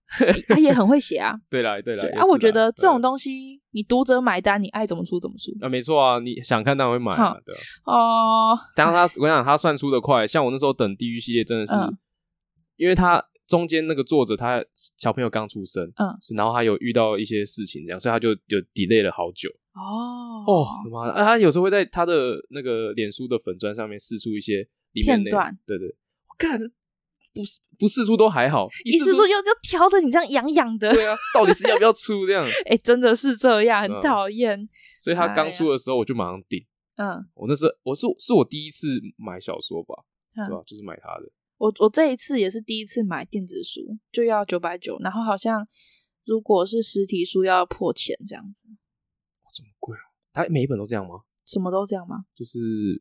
[0.49, 1.35] 他也很会写啊。
[1.51, 2.03] 对啦，对啦。
[2.03, 5.53] 对啊，我觉得这种东西，你读者买单，你爱怎么出怎么出。
[5.65, 7.37] 啊，没错啊，你想看当然会买啊。
[7.45, 7.55] 对
[7.85, 8.59] 哦。
[8.75, 11.97] 当他，我想，他算出的快，像我那时候等地狱系列，真的是，嗯、
[12.77, 13.25] 因为他。
[13.49, 14.61] 中间那个作者他
[14.97, 19.49] 小朋友刚出生，嗯，然后他有遇到一些事情，这样，所以他就有 delay 了好久。
[19.73, 21.13] 哦哦，妈的！
[21.13, 25.87] 啊，他有时候会在他的那个脸书的粉砖上面释出一些片段，对对。
[25.87, 26.59] 我看
[27.37, 30.91] 不是不释出都还好，一释出又又挑的你这样痒痒的。
[30.93, 32.43] 对啊，到底是要不要出这样？
[32.65, 34.69] 哎、欸，真的是这样，很讨厌、嗯。
[34.97, 36.65] 所以他刚出的时候我就马上订。
[36.97, 39.95] 嗯，我那是我是是我第一次买小说吧，
[40.35, 40.63] 嗯、对吧？
[40.67, 41.31] 就是买他的。
[41.59, 45.67] 我我这一次也是第一次买电子书，就要九百九，然后好像
[46.25, 48.67] 如果是实体书要破千这样子。
[48.69, 50.03] 哇，这么贵啊！
[50.33, 51.21] 它每一本都这样吗？
[51.47, 52.25] 什么都这样吗？
[52.35, 52.59] 就是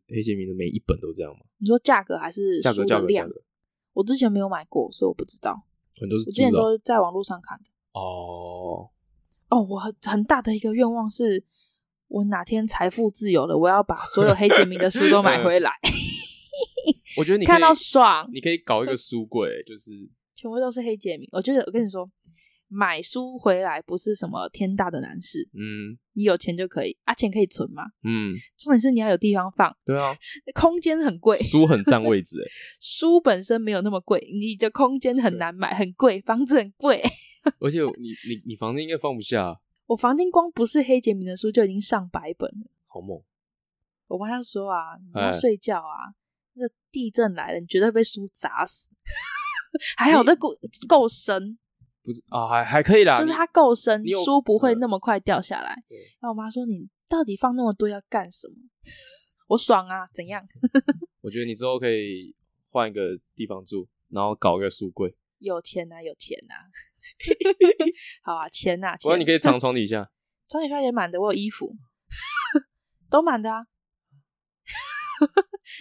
[0.07, 1.39] 黑杰明的每一本都这样吗？
[1.57, 3.33] 你说价格还是价格，价格。
[3.95, 5.65] 我之前没有买过，所以我不知道。
[5.97, 7.63] 很多是我之前都是在网络上看的。
[7.93, 8.91] 哦
[9.49, 11.43] 哦，我很很大的一个愿望是，
[12.07, 15.71] 我哪天财富自由了，我要把所有黑杰明的书都买回来。
[17.17, 19.91] 我觉得你 看到爽，你可以搞一个书柜，就是
[20.35, 21.27] 全部都是黑杰明。
[21.31, 22.05] 我觉得我跟你说，
[22.67, 25.47] 买书回来不是什么天大的难事。
[25.53, 27.84] 嗯，你有钱就可以，啊，钱可以存嘛。
[28.03, 29.76] 嗯，重点是你要有地方放。
[29.86, 30.03] 对啊，
[30.55, 32.38] 空间很贵， 书很占位置。
[32.80, 37.03] 书本身没有那么贵，你的空间很难买，很贵，房子很贵。
[37.59, 39.59] 而且你你你房间应该放不下。
[39.88, 43.22] 我房间光不是黑杰明的书就已经上百本了，好猛！
[44.07, 46.16] 我妈说啊，你要睡觉啊。
[46.57, 48.89] 那个地震来了，你绝对被书砸死。
[49.97, 50.55] 还好这够
[50.88, 51.59] 够深，
[52.05, 53.15] 不是啊、哦，还还可以啦。
[53.15, 55.69] 就是它够深，书不会那么快掉下来。
[56.19, 58.53] 然后我妈说：“你到底放那么多要干什么？”
[59.47, 60.41] 我爽啊，怎样？
[61.21, 62.35] 我觉得你之后可以
[62.69, 65.15] 换一个地方住，然后搞一个书柜。
[65.39, 66.53] 有钱呐，有钱呐。
[68.23, 69.09] 好啊，钱呐，钱。
[69.09, 70.09] 我说你可以藏床底下，
[70.49, 71.75] 床底下也满的，我有衣服，
[73.09, 73.65] 都满的啊。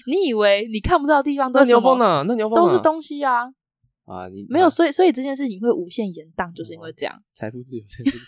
[0.06, 1.80] 你以为你看不到的地方都是什么？
[1.80, 2.22] 那你要放哪？
[2.28, 2.56] 那你要放？
[2.56, 3.46] 都是东西啊！
[4.04, 7.22] 啊，你没有，所以所以这件事情会无限延宕，就是因为这样。
[7.32, 8.26] 财富自由，这件事情。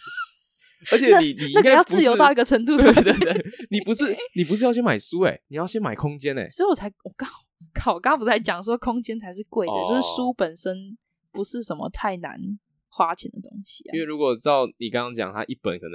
[0.93, 3.35] 而且你你应该要自由到一个程度，对对对。
[3.71, 4.05] 你不是
[4.37, 6.47] 你不是要先买书诶，你要先买空间诶。
[6.49, 7.29] 所以我才我刚
[7.75, 10.97] 靠，我刚刚不是在讲说空间才是贵的，就是书本身
[11.33, 12.39] 不是什么太难
[12.89, 13.95] 花钱的东西啊。
[13.95, 15.93] 因为如果照你刚刚讲，它一本可能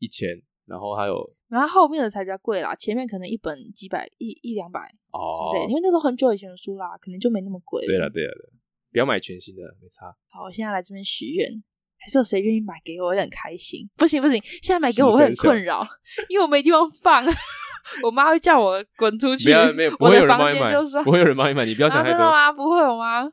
[0.00, 0.42] 一千。
[0.66, 1.14] 然后还有，
[1.48, 4.80] 然后后面的才比较贵啦，前面可能一本几百一一两百
[5.12, 7.84] 哦之类，因为那时候很久以前的书啦，可能就没那么贵。
[7.86, 8.48] 对了对了对，
[8.94, 10.06] 不要买全新的，没差。
[10.30, 11.50] 好，我现在来这边许愿，
[11.98, 13.90] 还是有谁愿意买给我，我会很开心。
[13.96, 15.84] 不行不行，现在买给我会很困扰，
[16.28, 17.24] 因为我没地方放，
[18.04, 19.48] 我妈会叫我滚出去。
[19.74, 22.18] 没有，我的房间就说不会有人帮你买，你不要想太多。
[22.18, 22.52] 真的吗？
[22.52, 23.28] 不会有吗？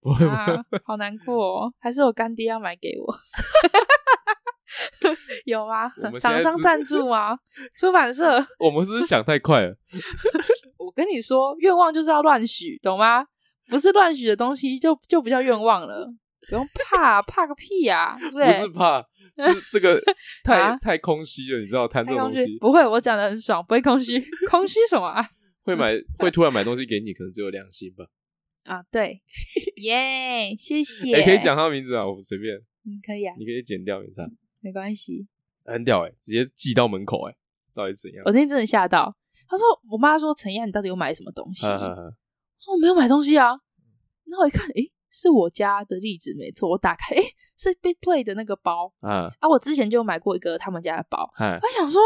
[0.00, 0.46] 不会吗？
[0.84, 3.14] 好难过哦，还是我干爹要买给我。
[5.46, 5.88] 有吗？
[6.18, 7.38] 厂商赞助吗？
[7.78, 8.44] 出版社？
[8.58, 9.76] 我们是不是想太快了？
[10.76, 13.24] 我跟你说，愿望就是要乱许，懂吗？
[13.70, 16.12] 不是乱许的东西就就不叫愿望了。
[16.48, 18.18] 不用怕，怕个屁呀、啊！
[18.20, 18.46] 对不对？
[18.48, 19.00] 不是怕，
[19.38, 19.98] 是 这个
[20.44, 21.88] 太、啊、太空虚了，你知道？
[21.88, 24.22] 谈这种东西不会，我讲的很爽，不会空虚。
[24.50, 25.26] 空虚什么啊？
[25.62, 28.04] 会买会突然买东西给你，可能只有良心吧。
[28.64, 29.22] 啊，对，
[29.76, 31.14] 耶、yeah，谢谢。
[31.14, 32.54] 哎、欸，可以讲他的名字啊，我随便。
[32.84, 34.26] 嗯，可以啊，你可以剪掉，没差。
[34.60, 35.26] 没关系，
[35.64, 37.38] 很屌哎、欸，直接寄到门口哎、欸，
[37.74, 38.22] 到底怎样？
[38.26, 39.16] 我那天真的吓到，
[39.48, 42.12] 他说：“我妈说陈燕，你到底有买什么东西？”呵呵呵我
[42.64, 43.48] 说：“我没有买东西啊。”
[44.26, 46.68] 然后我一看，诶，是我家的地址没错。
[46.68, 47.22] 我打开，诶，
[47.58, 48.92] 是 Big Play 的那个包。
[49.02, 51.30] 嗯、啊，我之前就买过一个他们家的包。
[51.38, 52.00] 我还想说，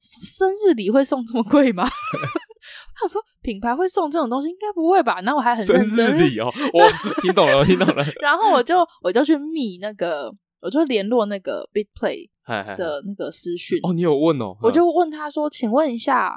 [0.00, 1.86] 生日礼会送这么贵吗？
[3.00, 5.20] 他说品牌会送这种东西，应该不会吧？
[5.20, 6.88] 然后我还很认真生日礼哦，我
[7.22, 8.04] 听懂了，我听懂了。
[8.20, 12.28] 然后我就我就去密那个，我就联络那个 Big Play
[12.74, 14.56] 的那个私讯哦，你有问哦？
[14.62, 16.34] 我就问他说，请问一下，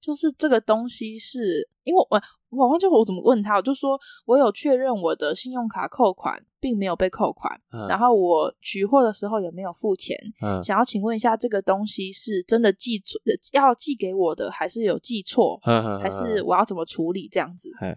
[0.00, 2.22] 就是这个东西是因为我。
[2.50, 13.20] 我忘记我怎么问他，我就说我有确认我的信用卡扣款并没有被扣款，嗯、然后我取货的时候也没有付钱，嗯、想要请问一下这个东西是真的寄错
[13.52, 17.70] 要寄给我的，还是有寄错，嗯、还是我要怎么处理这样子？
[17.80, 17.96] 嗯、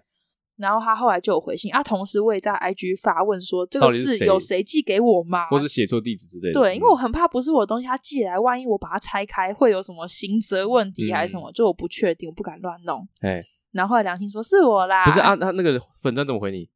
[0.56, 5.48] 然后他后来就有回信啊，同时我也在 IG 发问说这个是有谁寄给我吗？
[5.48, 6.60] 或是写错地址之类的？
[6.60, 11.50] 对，因为我很怕不是我的东西，他寄来，万一我把它拆开会有什么刑责问题还是什么？
[11.50, 13.06] 嗯、就我不确定，我不敢乱弄。
[13.22, 13.44] 哎
[13.74, 15.36] 然后后来良心说是我啦，不是啊？
[15.36, 16.70] 他那个粉专怎么回你？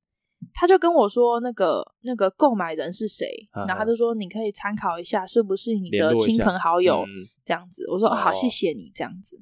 [0.53, 7.03] 他就跟我说那个那个购买人是谁，啊、然后他就说你可以参考一下是不是你的亲朋好友
[7.43, 7.83] 这样子。
[7.89, 9.41] 我说、哦、好，谢谢你这样子，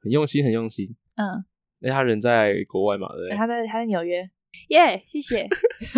[0.00, 0.94] 很用心，很用心。
[1.16, 1.44] 嗯，
[1.80, 3.08] 那他人在国外嘛？
[3.16, 4.28] 对，他在他在纽约。
[4.68, 5.46] 耶、谢谢，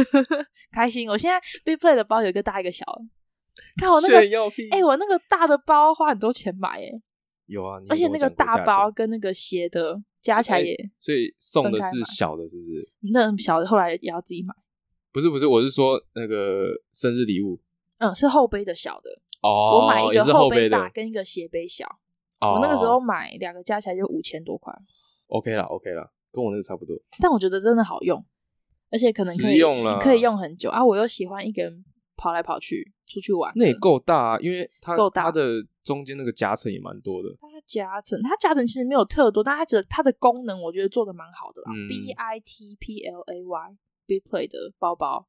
[0.72, 1.09] 开心。
[1.09, 2.84] 我现在 Big Play 的包有一个大一个小，
[3.80, 4.16] 看我那个，
[4.70, 6.90] 哎、欸，我那个大的包花很多钱买，哎，
[7.46, 10.03] 有啊，而且那个大包跟那个斜的。
[10.22, 12.88] 加起来也，所以送的是小的，是不是？
[13.12, 14.54] 那小的后来也要自己买。
[15.12, 17.60] 不是不是，我是说那个生日礼物。
[17.98, 19.10] 嗯，是后背的小的。
[19.42, 21.86] 哦，我买一个后背大跟一个斜背小。
[22.40, 24.72] 我那个时候买两个加起来就五千多块。
[25.26, 26.96] OK 啦，OK 啦，跟我那个差不多。
[27.18, 28.24] 但我觉得真的好用，
[28.90, 30.84] 而且可能可以用了，可以用很久啊！
[30.84, 31.84] 我又喜欢一个人
[32.16, 37.28] 跑来跑去出去玩，那也够大，啊因为它够大，它的中间那个夹层也蛮多的。
[37.70, 41.70] 夹层，它加成其实没有特多，但它只它的功能我觉得做的蛮好的啦。
[41.72, 45.28] 嗯、B I T P L A Y Big Play 的包包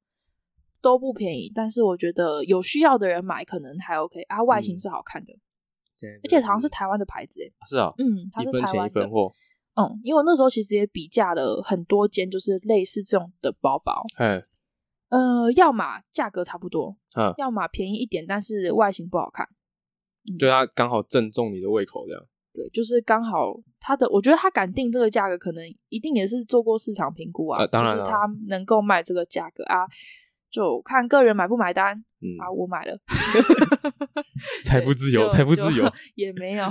[0.81, 9.07] 都不便宜，但是我觉得有需要的人买可能还 OK 啊，外形是好看的，嗯、而且好像是台湾的牌子诶，是啊，嗯，它是台湾的，
[9.75, 14.41] 嗯，因为我那时候其实也比价了很多间，就是类似这种的包包，嗯，
[15.09, 19.47] 呃，要么价格差不多，嗯，要么便宜一点，但是外形不好看。
[20.37, 22.23] 对，它刚好正中你的胃口，这样。
[22.53, 27.65] 对，就是刚好他的，我觉得他敢定这个价格，可能一定也是做过市场评估啊。
[27.67, 29.87] 当然，就是他能够卖这个价格啊，
[30.49, 32.03] 就看个人买不买单。
[32.23, 32.95] 嗯啊，我买了，
[34.63, 36.69] 财富自由，财富自由也没有。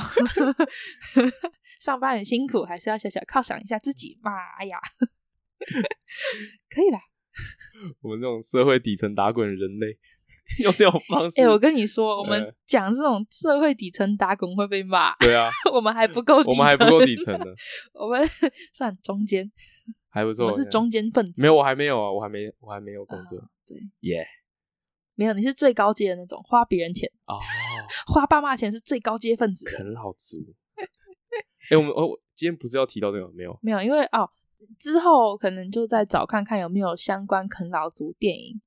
[1.80, 4.30] 上班很辛苦，还是要小小犒赏一下自己嘛。
[4.60, 4.78] 哎呀，
[6.70, 7.00] 可以啦。
[8.00, 9.98] 我们这种社会底层打滚的人类。
[10.62, 15.14] 用这种方式，哎、欸，我跟你说，我们讲这种社会底层打工会被骂。
[15.16, 17.46] 对啊， 我们还不够，我们还不够底层呢。
[17.94, 18.22] 我们
[18.74, 19.50] 算中间，
[20.10, 20.46] 还不错。
[20.46, 21.40] 我是中间分子。
[21.40, 23.38] 没有，我还没有啊，我还没，我还没有工作。
[23.38, 24.26] 啊、对，耶，Yeah
[25.14, 27.38] 没有，你是最高阶的那种，花别人钱哦，
[28.06, 30.38] 花爸妈钱是最高阶分子，啃老族。
[30.76, 33.30] 哎、欸，我们哦，今天不是要提到这个？
[33.32, 34.28] 没有，没有，因为哦，
[34.78, 38.60] 之后可能就再找看看有没有相关啃老族电影。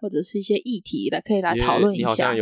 [0.00, 2.34] 或者是一些议题来可以来讨论一下，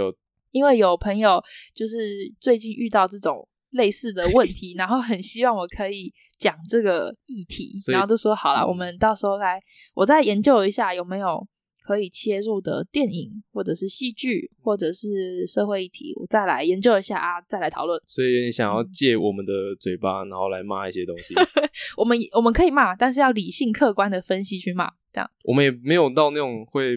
[0.52, 1.42] 因为有朋友
[1.74, 9.60] 就是最近遇到这种类似的问题，然后很希望我可以讲这个议题，然后就说好了，我们到时候来，
[9.94, 11.46] 我再研究一下有没有
[11.84, 18.00] 可以切入的电影，或者是戏剧，或者是社会议题，我再来研究一下啊，再来讨论。
[18.06, 21.34] 所以你想要借我们的嘴巴，然后来骂一些东西，
[21.98, 25.30] 我们我们可以骂，但是要理性客观的分析去骂，这样。
[25.44, 26.96] 我们也没有到那种会。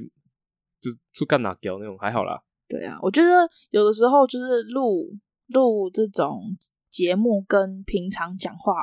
[0.81, 2.41] 就是出干哪屌那种还好啦。
[2.67, 5.09] 对啊，我觉得有的时候就是录
[5.47, 6.41] 录这种
[6.89, 8.73] 节目跟平常讲话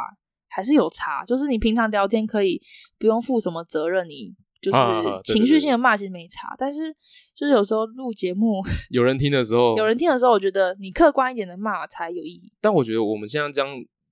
[0.49, 1.25] 还是有差。
[1.25, 2.61] 就是你平常聊天可以
[2.99, 4.79] 不用负什么责任，你就是
[5.25, 6.55] 情绪性的骂其实没差。
[6.59, 6.93] 但是
[7.35, 12.53] 就是有时候录节目有人听的时候，有人听的时候，我觉得你客观一点的骂才有意义。
[12.61, 13.71] 但我觉得我们现在这样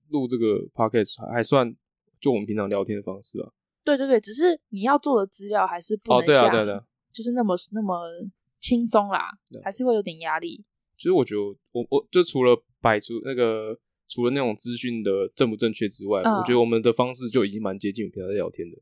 [0.09, 1.69] 录这个 podcast 还算
[2.21, 3.49] 就我们平常聊天的方式啊。
[3.83, 6.25] 对对对，只是你要做的资料还是不能像。
[6.25, 6.85] 哦，对啊，对的。
[7.15, 7.95] 就是那么那么
[8.59, 10.61] 轻松啦，对还是会有点压力。
[10.97, 18.77] 其实我觉得我，我我就除了摆出那个，除了那种资讯的正不正确之外，嗯、我觉得我们的方式就已经蛮接近平常在聊天的，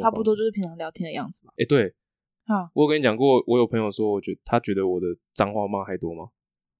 [0.00, 1.52] 差不多就是平常聊天的样子吧。
[1.52, 1.94] 哎、欸，对，
[2.46, 6.30] 啊，我有跟你讲过，我有朋友说，我觉得他觉得我的脏话骂还多吗？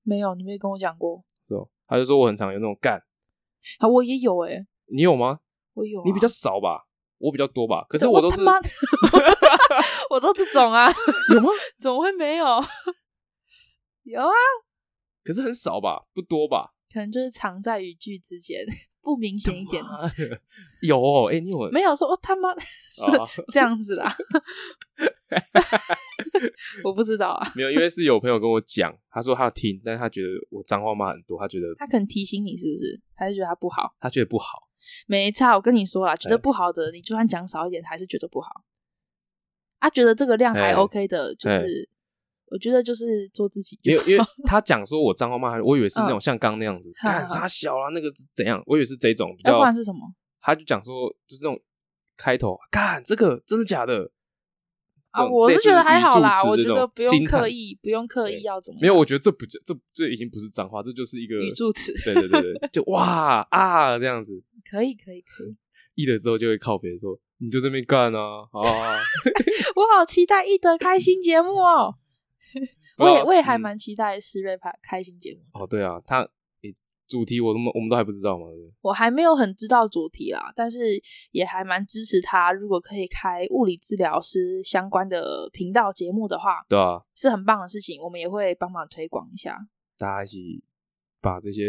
[0.03, 1.22] 没有，你没跟我讲过。
[1.47, 2.99] 是哦，他就说我很常有那种干。
[3.80, 4.66] 啊，我也有哎、欸。
[4.86, 5.40] 你有吗？
[5.74, 6.03] 我有、啊。
[6.07, 6.86] 你比较少吧？
[7.18, 7.84] 我比较多吧？
[7.88, 8.40] 可是我都是。
[10.17, 10.91] 我都这种啊，
[11.35, 11.51] 有吗？
[11.79, 12.47] 怎么会没有？
[14.05, 14.33] 有啊，
[15.23, 16.73] 可是很少吧，不多吧？
[16.91, 18.64] 可能就是藏在语句之间，
[19.03, 19.85] 不明显一点。
[20.81, 22.09] 有哦，哎、欸，你有没有说？
[22.09, 23.03] 我他妈是
[23.53, 24.11] 这样子啦。
[26.83, 32.99] 我不知道啊，没有，因为是有朋友跟我讲，他说他要听，但是他觉得我脏话骂很多，他觉得他可能提醒你是不是？
[33.14, 33.95] 还是觉得他不好？
[34.01, 34.47] 他觉得不好，
[35.07, 35.55] 没差。
[35.55, 38.49] 我跟你说啦，觉得不好的，你就算讲少一点，还是觉得不好。
[39.81, 41.89] 他觉得这个量还 OK 的，就是
[42.47, 43.79] 我觉得就是做自己。
[43.83, 48.62] 因为因为他讲说我脏话骂，我以为是那种像刚那样子，干啥小啊，那个怎样？
[48.66, 49.53] 我以为是这种比较。
[49.53, 50.01] 不管是什么，
[50.41, 51.61] 他就讲说就是那种
[52.16, 54.11] 开头，干这个真的假的？
[55.11, 58.79] 啊，我是觉得还好啦，我觉得不用刻意，不用刻意要怎么。
[58.83, 59.59] 没有，我觉得这不这
[59.95, 61.91] 这已经不是脏话，这就是一个语助词。
[62.05, 64.43] 对对对对，就 哇啊这样子。
[64.70, 65.57] 可以可以可以。
[65.95, 68.20] 译了之后就会靠别人说，你就这边干啊
[68.53, 68.61] 啊！
[69.76, 71.95] 我好期待一德开心节目哦。
[72.99, 75.41] 我也我也还蛮期待思瑞派开新节目。
[75.61, 76.28] 哦，对啊，他。
[77.09, 78.47] 主题我都我们都还不知道吗？
[78.80, 82.51] 我还没有很知道主题啦，但是也还蛮支持他。
[82.51, 88.03] 如果可以开物理治疗师相关的频道节目的话，对啊，是很棒的事情。
[88.03, 89.57] 我们也会帮忙推广一下，
[89.97, 90.64] 大家一起
[91.20, 91.62] 把这些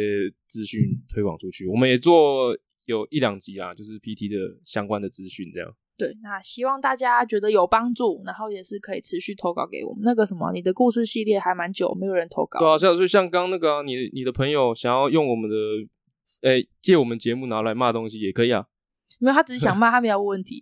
[0.47, 1.68] 资讯推广出去。
[1.68, 2.57] 我们也做
[2.88, 5.74] 有一两集啦，就是 PT 的相关的资讯这样。
[5.98, 10.02] 对，那希望大家觉得有帮助，然后也是可以持续投稿给我们。
[10.04, 12.60] 那个什么，你的故事系列还蛮久，没有人投稿。
[12.60, 15.56] 对啊，像就像刚那个、啊、你你的朋友想要用我们的，
[16.42, 18.66] 诶借我们节目拿来骂东西也可以啊。
[19.20, 20.62] 没有，他只是想 骂，他没有问题。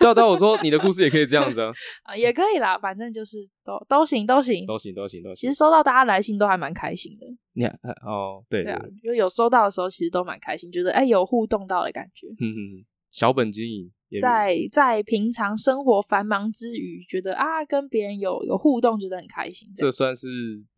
[0.00, 1.70] 对啊，对啊，我说你的故事也可以这样子啊。
[2.04, 5.34] 啊，也可以啦，反正就是都都行，都行，都行，都行，都行。
[5.34, 7.26] 其实收到大家来信都还蛮开心的。
[7.54, 7.72] 你看，
[8.06, 12.26] 哦，对对，啊，因为有收到的时候，其实都蛮开心，觉得哎有互动到的感觉。
[12.40, 13.90] 嗯嗯，小本经营。
[14.20, 19.66] 在在平常生活繁忙之余，觉得啊，跟别人有有互动，觉得很开心。
[19.74, 20.26] 这算是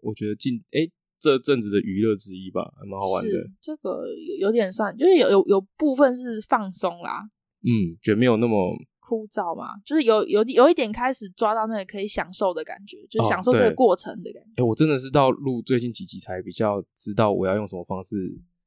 [0.02, 0.92] 我觉得近哎、欸、
[1.24, 3.30] 这阵子的娱乐之一吧，还蛮好玩的。
[3.62, 7.22] 这个有有点算，就是有有有部分是放松啦。
[7.62, 14.50] 嗯，觉得没有那么枯燥嘛，就是有有有一点开始抓到那个可以享受的感觉，就是享受这个过程的感觉。
[14.50, 18.16] 哎、哦欸，我真的是到录最近几集才比较知道我要用什么方式，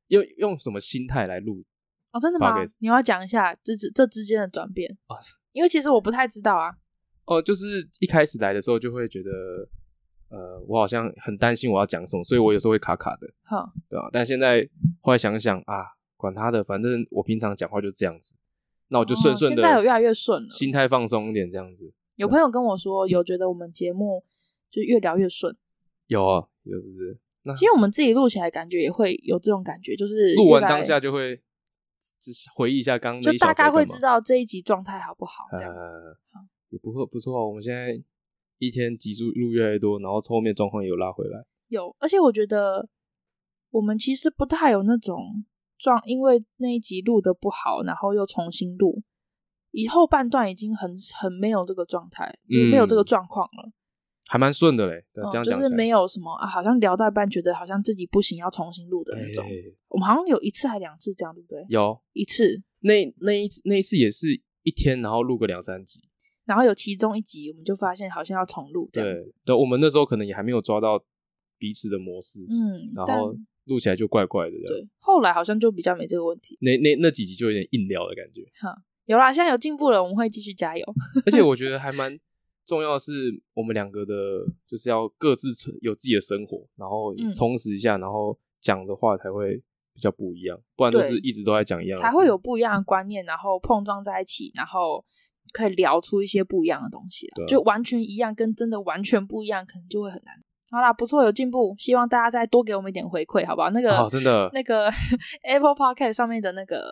[0.07, 1.63] 用用什么心态来录。
[2.11, 2.55] 哦，真的吗？
[2.79, 5.15] 你要讲一下这这这之间的转变啊？
[5.51, 6.73] 因为其实我不太知道啊。
[7.25, 9.29] 哦，就是一开始来的时候就会觉得，
[10.29, 13.27] 呃，我好像很担心我要讲什么，所以我有时候会卡卡的。
[13.43, 14.09] 好，对吧？
[14.11, 14.67] 但现在
[15.01, 18.35] 后来想想啊，管他的，反正我平常讲话就这样子，
[18.89, 19.61] 那我就顺顺的。
[19.61, 21.93] 现在有越来越顺了，心态放松一点，这样子。
[22.15, 24.23] 有朋友跟我说，有觉得我们节目
[24.69, 25.55] 就越聊越顺。
[26.07, 27.19] 有啊，有是不是？
[27.45, 31.41] 那其实我们自己录起来感觉也会有这种感觉，就是录完当下就会。
[32.19, 35.73] 只是回忆一下刚刚，就大概会知道这一集状态好不好，这样。
[35.73, 36.15] 呃，
[36.69, 37.45] 也不错，不错。
[37.47, 37.99] 我们现在
[38.59, 41.45] 一天集数录越来越多，然后后面状况也有拉回来。
[41.67, 42.87] 有，而且我觉得
[43.71, 45.45] 我们其实不太有那种
[45.77, 49.03] 状，因为那一集录的不好，然后又重新录，
[49.71, 50.89] 以后半段已经很
[51.19, 53.71] 很没有这个状态，嗯，没有这个状况了。
[54.29, 59.45] 还蛮顺的嘞，对，这样讲就是没有什么啊，好像聊到一半觉得好像自己不行，要重新录的那种。
[59.87, 61.65] 我们好像有一次还两次这样，对不对？
[61.69, 64.27] 有一次，那那一次那一次也是
[64.63, 66.01] 一天，然后录个两三集，
[66.47, 69.35] 然后有其中一集我们就发现好像要重录这样子。
[69.45, 70.99] 对，我们那时候可能也还没有抓到
[71.59, 73.35] 彼此的模式，嗯，然后
[73.65, 74.57] 录起来就怪怪的。
[74.65, 76.57] 对，后来好像就比较没这个问题。
[76.61, 78.41] 那那那几集就有点硬聊的感觉。
[78.59, 78.75] 哈，
[79.05, 80.85] 有啦，现在有进步了，我们会继续加油。
[81.27, 82.19] 而且我 觉得还蛮。
[82.65, 84.13] 重要的是，我们两个的，
[84.67, 85.47] 就是要各自
[85.79, 89.55] 有自己的生活，然后充实一下，嗯、然后讲的话才会
[89.93, 95.01] 比较不一样，不然都是一直都在讲一样，才会有不一样的观念，然后碰撞在一起，然后
[95.53, 97.27] 可以聊出一些不一样的东西。
[97.47, 100.35] 就完全一样，跟真的完全不一样，可能就会很难。
[100.69, 103.69] 好啦，不错，有进步，希望大家再多给我们一点回馈，好不好？
[103.69, 104.89] 那个、哦、真的， 那个
[105.43, 106.83] Apple Podcast 上面的那个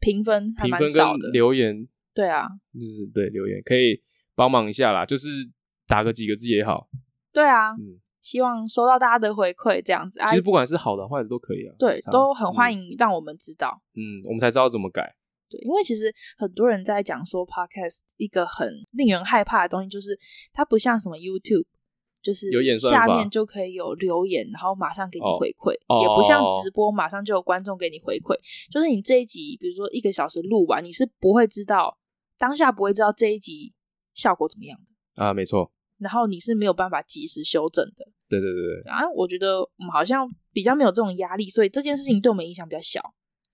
[0.00, 4.00] 评分还蛮少的，留言，对啊，就是对留言可以。
[4.34, 5.28] 帮忙一下啦，就是
[5.86, 6.88] 打个几个字也好。
[7.34, 10.18] 对啊，嗯，希望收到大家的回馈，这样子。
[10.26, 11.74] 其实不管是好的坏的都可以啊。
[11.78, 13.82] 对，都很欢迎让我们知道。
[13.94, 15.14] 嗯，我们才知道怎么改。
[15.52, 20.18] 对，因为其实很多人在讲说，Podcast 一个很令人害怕的东西，就是
[20.52, 21.66] 它不像什么 YouTube，
[22.22, 28.34] 就是下面就可以有留言，然后马上给你回馈，哦，也不像直播马上就有观众给你回馈。
[28.70, 31.98] 就是你这一集，比如说一个小时录完，你是不会知道
[32.38, 33.74] 当下不会知道这一集。
[34.14, 35.32] 效果怎么样的啊？
[35.32, 38.06] 没错，然后你是没有办法及时修正的。
[38.28, 39.08] 对对对对啊！
[39.16, 43.00] 我觉得我们好像比较没有这种压力，所以这件事情对我们影响比较小。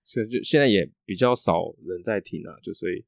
[0.09, 3.05] 所以就现在也比较少人在听啊，就所以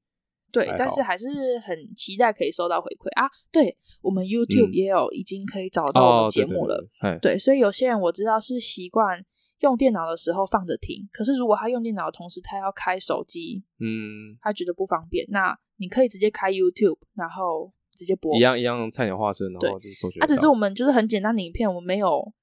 [0.51, 3.27] 对，但是还是很期待可以收到回馈啊。
[3.51, 6.75] 对，我们 YouTube 也有已经可以找到我们节目了。
[7.01, 9.25] 嗯哦、对，对，对，对，所以有些人我知道是习惯
[9.61, 15.57] 用电脑的时候放着听，可是如果他用电脑的同时他要开手机，嗯，他觉得不方便，那。
[15.77, 20.21] 你可以直接开 YouTube，然后直直接播，一样一样菜鸟化身，然后就是搜寻。
[20.23, 22.33] 啊，只是我们就是很简单的影片，我们没有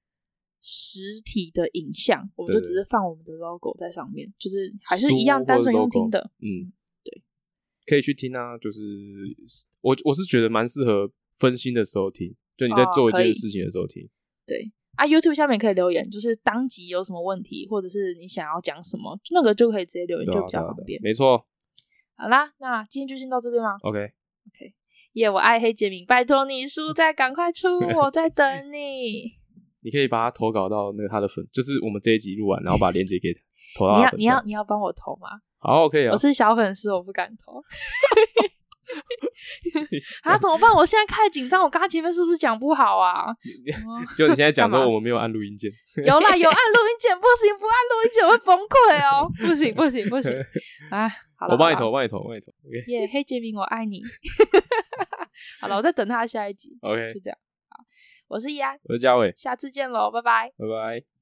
[0.61, 6.31] 实体的影像，我们就只是放我们的 logo 在上面，就是还是一样单纯用听的。
[6.41, 7.23] 嗯，对，
[7.87, 8.83] 可以去听啊，就是
[9.81, 14.09] 我我是觉得蛮适合分心的时候听，就你在做一件事情的时候听。
[14.47, 21.01] 对啊，YouTube 下面可以留言，就是当集有什么问题，或者是你想要讲什么，那个就可以直接留言，就比较方便。
[21.03, 21.47] 没错。
[22.17, 24.75] 好啦，那今天就先到这边吗？OK，OK，
[25.13, 29.39] 耶，我爱黑杰明，拜托你书再赶快出，我在等你。
[29.81, 33.41] 你可以把他投稿到那个他的粉，就是我们这一集录完，然后把链接给他
[33.79, 33.97] 投到。
[33.97, 35.29] 你要你要你要帮我投吗？
[35.61, 36.13] 好，OK 啊。
[36.13, 37.61] 我是小粉丝，我不敢投。
[40.23, 40.73] 啊，怎么办？
[40.73, 43.27] 我现在开始紧张，我刚刚前面是不是讲不好啊？
[44.17, 45.71] 就你现在讲说我们没有按录音键，
[46.05, 50.33] 有啦，有按录音键，不行，不按录音键我会崩溃哦，不行，不行，不行
[50.91, 51.09] 啊！
[51.37, 52.51] 好了，我帮你投，我帮你投，帮你投。
[52.87, 54.01] 耶，黑杰明，我爱你。
[55.61, 56.79] 好了，我在等他下一集。
[56.81, 57.39] OK，就这样。
[58.29, 61.18] 好，我是依安，我是嘉伟，下次见喽，拜拜，拜拜。